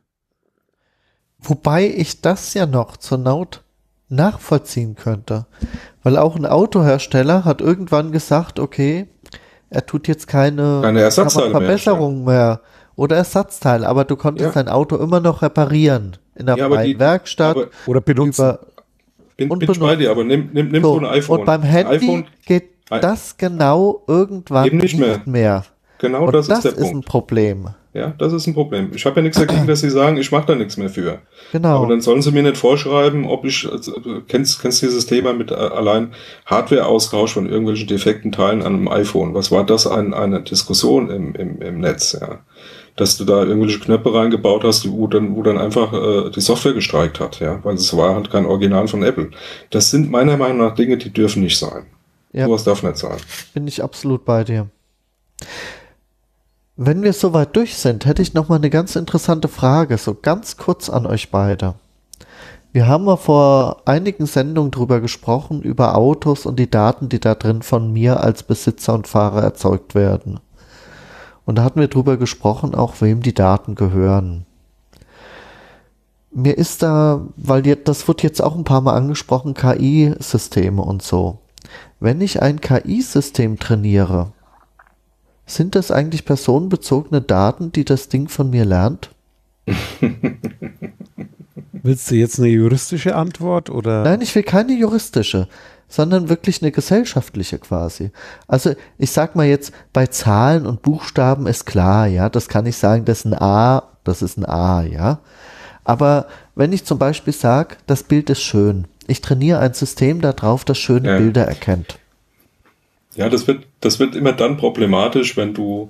[1.40, 3.64] wobei ich das ja noch zur Not
[4.10, 5.46] nachvollziehen könnte.
[6.04, 9.08] Weil auch ein Autohersteller hat irgendwann gesagt, okay,
[9.70, 12.62] er tut jetzt keine, keine Verbesserungen mehr, mehr,
[12.96, 14.64] oder Ersatzteile, aber du konntest ja.
[14.64, 18.42] dein Auto immer noch reparieren in der ja, freien Werkstatt oder benutzen.
[18.42, 18.60] Über,
[19.40, 21.40] bin, und bin bei dir, aber nimm, nimm, nimm so, so ein iPhone.
[21.40, 25.22] Und beim Handy iPhone, geht das genau irgendwann eben nicht, mehr.
[25.26, 25.66] mehr.
[26.00, 26.96] Genau und das, das ist der ist Punkt.
[26.96, 27.70] ein Problem.
[27.94, 28.92] Ja, das ist ein Problem.
[28.94, 31.20] Ich habe ja nichts dagegen, dass sie sagen, ich mache da nichts mehr für.
[31.52, 31.78] Genau.
[31.78, 33.94] Aber dann sollen sie mir nicht vorschreiben, ob ich, also,
[34.28, 36.14] kennst, kennst dieses Thema mit äh, allein
[36.46, 39.34] Hardware-Austausch von irgendwelchen defekten Teilen an einem iPhone.
[39.34, 39.88] Was war das?
[39.88, 42.40] Ein, eine Diskussion im, im, im Netz, ja
[43.00, 46.74] dass du da irgendwelche Knöpfe reingebaut hast, wo dann, wo dann einfach äh, die Software
[46.74, 49.32] gestreikt hat, ja, weil es war halt kein Original von Apple.
[49.70, 51.86] Das sind meiner Meinung nach Dinge, die dürfen nicht sein.
[52.34, 52.46] Ja.
[52.46, 53.18] Sowas darf nicht sein.
[53.54, 54.68] Bin ich absolut bei dir.
[56.76, 60.58] Wenn wir soweit durch sind, hätte ich noch mal eine ganz interessante Frage, so ganz
[60.58, 61.76] kurz an euch beide.
[62.74, 67.34] Wir haben ja vor einigen Sendungen drüber gesprochen, über Autos und die Daten, die da
[67.34, 70.40] drin von mir als Besitzer und Fahrer erzeugt werden.
[71.50, 74.46] Und da hatten wir drüber gesprochen, auch wem die Daten gehören.
[76.30, 81.40] Mir ist da, weil das wird jetzt auch ein paar Mal angesprochen, KI-Systeme und so.
[82.00, 84.32] Wenn ich ein KI-System trainiere,
[85.48, 89.10] sind das eigentlich personenbezogene Daten, die das Ding von mir lernt?
[91.72, 94.04] Willst du jetzt eine juristische Antwort oder?
[94.04, 95.48] Nein, ich will keine juristische
[95.90, 98.12] sondern wirklich eine gesellschaftliche quasi.
[98.48, 102.78] Also ich sag mal jetzt, bei Zahlen und Buchstaben ist klar, ja, das kann ich
[102.78, 105.20] sagen, das ist ein A, das ist ein A, ja.
[105.84, 110.64] Aber wenn ich zum Beispiel sage, das Bild ist schön, ich trainiere ein System darauf,
[110.64, 111.18] das schöne ja.
[111.18, 111.98] Bilder erkennt.
[113.16, 115.90] Ja, das wird, das wird immer dann problematisch, wenn du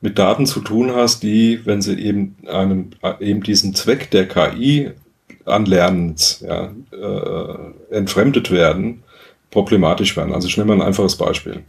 [0.00, 2.90] mit Daten zu tun hast, die, wenn sie eben einem,
[3.20, 4.90] eben diesen Zweck der KI
[5.44, 9.04] Anlernens ja, äh, entfremdet werden,
[9.56, 10.34] problematisch werden.
[10.34, 11.62] Also ich nehme mal ein einfaches Beispiel.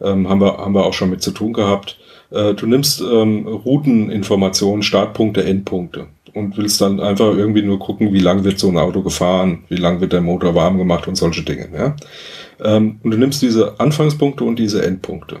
[0.00, 1.98] Ähm, haben, wir, haben wir auch schon mit zu tun gehabt.
[2.30, 8.20] Äh, du nimmst ähm, Routeninformationen, Startpunkte, Endpunkte und willst dann einfach irgendwie nur gucken, wie
[8.20, 11.42] lang wird so ein Auto gefahren, wie lang wird der Motor warm gemacht und solche
[11.42, 11.68] Dinge.
[11.76, 11.96] Ja?
[12.62, 15.40] Ähm, und du nimmst diese Anfangspunkte und diese Endpunkte.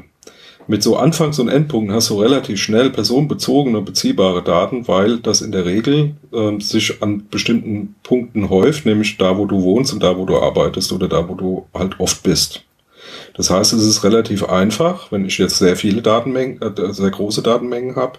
[0.68, 5.52] Mit so Anfangs- und Endpunkten hast du relativ schnell personenbezogene, beziehbare Daten, weil das in
[5.52, 10.16] der Regel äh, sich an bestimmten Punkten häuft, nämlich da, wo du wohnst und da,
[10.16, 12.64] wo du arbeitest oder da, wo du halt oft bist.
[13.34, 17.42] Das heißt, es ist relativ einfach, wenn ich jetzt sehr viele Datenmengen, äh, sehr große
[17.42, 18.18] Datenmengen habe,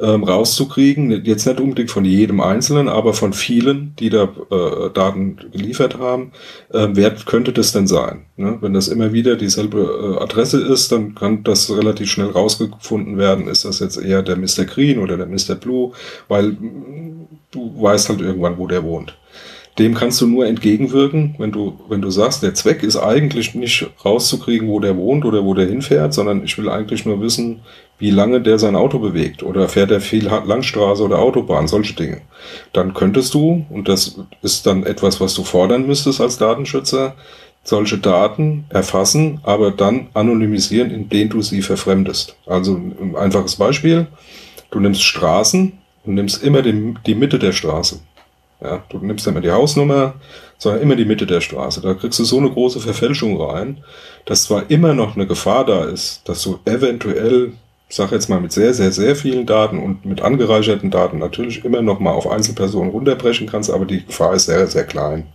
[0.00, 1.24] ähm, rauszukriegen.
[1.24, 6.32] Jetzt nicht unbedingt von jedem Einzelnen, aber von vielen, die da äh, Daten geliefert haben.
[6.70, 8.24] Äh, wer könnte das denn sein?
[8.36, 8.58] Ne?
[8.60, 13.48] Wenn das immer wieder dieselbe äh, Adresse ist, dann kann das relativ schnell rausgefunden werden.
[13.48, 14.64] Ist das jetzt eher der Mr.
[14.64, 15.54] Green oder der Mr.
[15.54, 15.92] Blue?
[16.28, 16.56] Weil
[17.50, 19.16] du weißt halt irgendwann, wo der wohnt.
[19.78, 23.88] Dem kannst du nur entgegenwirken, wenn du, wenn du sagst, der Zweck ist eigentlich nicht
[24.04, 27.60] rauszukriegen, wo der wohnt oder wo der hinfährt, sondern ich will eigentlich nur wissen,
[28.02, 32.20] wie lange der sein Auto bewegt oder fährt er viel Landstraße oder Autobahn, solche Dinge.
[32.72, 37.14] Dann könntest du, und das ist dann etwas, was du fordern müsstest als Datenschützer,
[37.62, 42.34] solche Daten erfassen, aber dann anonymisieren, indem du sie verfremdest.
[42.44, 44.08] Also ein einfaches Beispiel,
[44.72, 45.72] du nimmst Straßen
[46.04, 48.00] und nimmst immer die, die Mitte der Straße.
[48.60, 50.14] Ja, du nimmst immer die Hausnummer,
[50.58, 51.80] sondern immer die Mitte der Straße.
[51.80, 53.78] Da kriegst du so eine große Verfälschung rein,
[54.24, 57.52] dass zwar immer noch eine Gefahr da ist, dass du eventuell,
[57.94, 61.82] sag jetzt mal mit sehr, sehr, sehr vielen Daten und mit angereicherten Daten natürlich immer
[61.82, 65.26] noch mal auf Einzelpersonen runterbrechen kannst, aber die Gefahr ist sehr, sehr klein.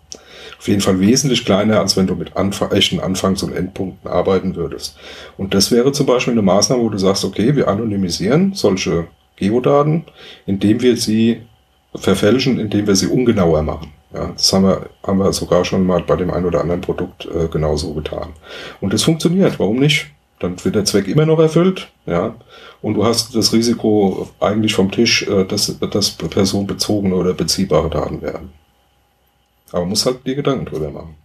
[0.58, 4.56] Auf jeden Fall wesentlich kleiner, als wenn du mit Anf echten Anfangs- und Endpunkten arbeiten
[4.56, 4.98] würdest.
[5.38, 9.06] Und das wäre zum Beispiel eine Maßnahme, wo du sagst, okay, wir anonymisieren solche
[9.36, 10.06] Geodaten,
[10.48, 11.44] indem wir sie
[11.94, 13.94] verfälschen, indem wir sie ungenauer machen.
[14.14, 17.28] Ja, das haben wir, haben wir sogar schon mal bei dem einen oder anderen Produkt
[17.28, 18.30] äh, genauso getan.
[18.82, 20.08] Und es funktioniert, warum nicht?
[20.40, 22.36] Dann wird der Zweck immer noch erfüllt, ja.
[22.82, 28.22] Und du hast das Risiko eigentlich vom Tisch, äh, dass, dass personenbezogene oder beziehbare Daten
[28.22, 28.52] werden.
[29.72, 31.16] Aber man muss halt die Gedanken drüber machen.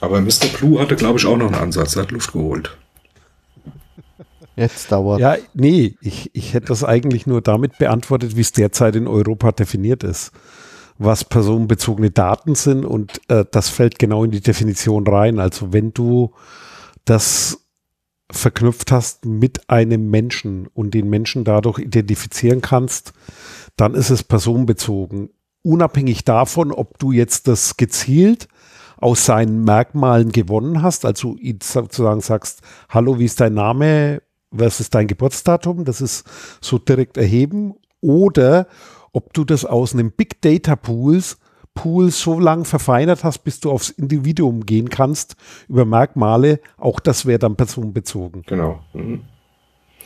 [0.00, 0.46] Aber Mr.
[0.56, 1.96] Blue hatte, glaube ich, auch noch einen Ansatz.
[1.96, 2.76] Er hat Luft geholt.
[4.56, 5.20] Jetzt dauert.
[5.20, 9.52] Ja, nee, ich, ich hätte das eigentlich nur damit beantwortet, wie es derzeit in Europa
[9.52, 10.32] definiert ist.
[10.98, 15.38] Was personenbezogene Daten sind und äh, das fällt genau in die Definition rein.
[15.38, 16.32] Also wenn du
[17.04, 17.64] das
[18.30, 23.12] verknüpft hast mit einem Menschen und den Menschen dadurch identifizieren kannst,
[23.76, 25.30] dann ist es personenbezogen.
[25.62, 28.48] Unabhängig davon, ob du jetzt das gezielt
[28.98, 34.20] aus seinen Merkmalen gewonnen hast, also sozusagen sagst, hallo, wie ist dein Name?
[34.50, 36.24] was ist dein Geburtsdatum, das ist
[36.60, 38.66] so direkt erheben, oder
[39.18, 41.38] ob du das aus einem Big Data Pools
[41.74, 45.36] Pool so lang verfeinert hast, bis du aufs Individuum gehen kannst
[45.68, 48.42] über Merkmale, auch das wäre dann personenbezogen.
[48.46, 48.80] Genau.
[48.94, 49.22] Mhm.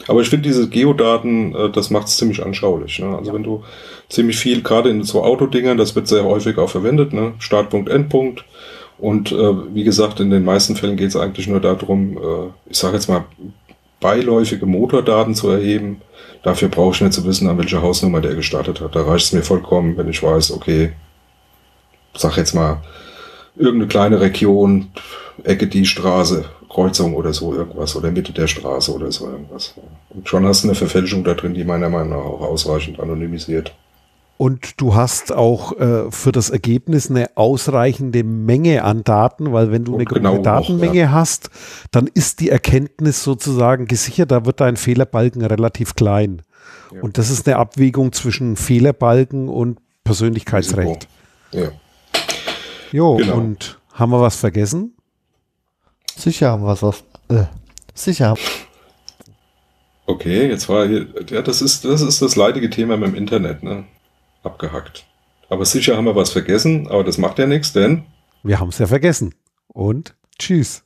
[0.08, 2.98] Aber ich finde diese Geodaten, äh, das macht es ziemlich anschaulich.
[2.98, 3.16] Ne?
[3.16, 3.34] Also ja.
[3.34, 3.62] wenn du
[4.08, 7.34] ziemlich viel, gerade in so Autodingern, das wird sehr häufig auch verwendet, ne?
[7.38, 8.44] Startpunkt, Endpunkt.
[8.98, 12.78] Und äh, wie gesagt, in den meisten Fällen geht es eigentlich nur darum, äh, ich
[12.78, 13.24] sage jetzt mal,
[14.00, 16.02] beiläufige Motordaten zu erheben.
[16.42, 18.96] Dafür brauche ich nicht zu wissen, an welcher Hausnummer der gestartet hat.
[18.96, 20.92] Da reicht es mir vollkommen, wenn ich weiß, okay,
[22.14, 22.82] sag jetzt mal,
[23.54, 24.90] irgendeine kleine Region,
[25.44, 29.74] Ecke die Straße, Kreuzung oder so irgendwas oder Mitte der Straße oder so irgendwas.
[30.10, 33.74] Und schon hast du eine Verfälschung da drin, die meiner Meinung nach auch ausreichend anonymisiert.
[34.42, 39.84] Und du hast auch äh, für das Ergebnis eine ausreichende Menge an Daten, weil wenn
[39.84, 41.10] du eine genau große Datenmenge auch, ja.
[41.12, 41.50] hast,
[41.92, 46.42] dann ist die Erkenntnis sozusagen gesichert, da wird dein Fehlerbalken relativ klein.
[46.92, 47.02] Ja.
[47.02, 51.06] Und das ist eine Abwägung zwischen Fehlerbalken und Persönlichkeitsrecht.
[51.52, 51.70] Ja.
[52.90, 53.36] Jo, genau.
[53.36, 54.96] und haben wir was vergessen?
[56.16, 57.04] Sicher haben wir was.
[57.28, 57.44] Äh,
[57.94, 58.34] sicher.
[60.06, 63.62] Okay, jetzt war hier, ja, das ist, das ist das leidige Thema mit dem Internet,
[63.62, 63.84] ne?
[64.42, 65.04] Abgehackt.
[65.48, 68.04] Aber sicher haben wir was vergessen, aber das macht ja nichts, denn
[68.42, 69.34] wir haben es ja vergessen.
[69.68, 70.82] Und tschüss.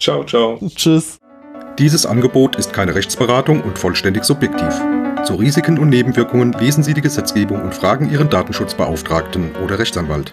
[0.00, 0.58] Ciao, ciao.
[0.74, 1.18] Tschüss.
[1.78, 4.80] Dieses Angebot ist keine Rechtsberatung und vollständig subjektiv.
[5.24, 10.32] Zu Risiken und Nebenwirkungen lesen Sie die Gesetzgebung und fragen Ihren Datenschutzbeauftragten oder Rechtsanwalt.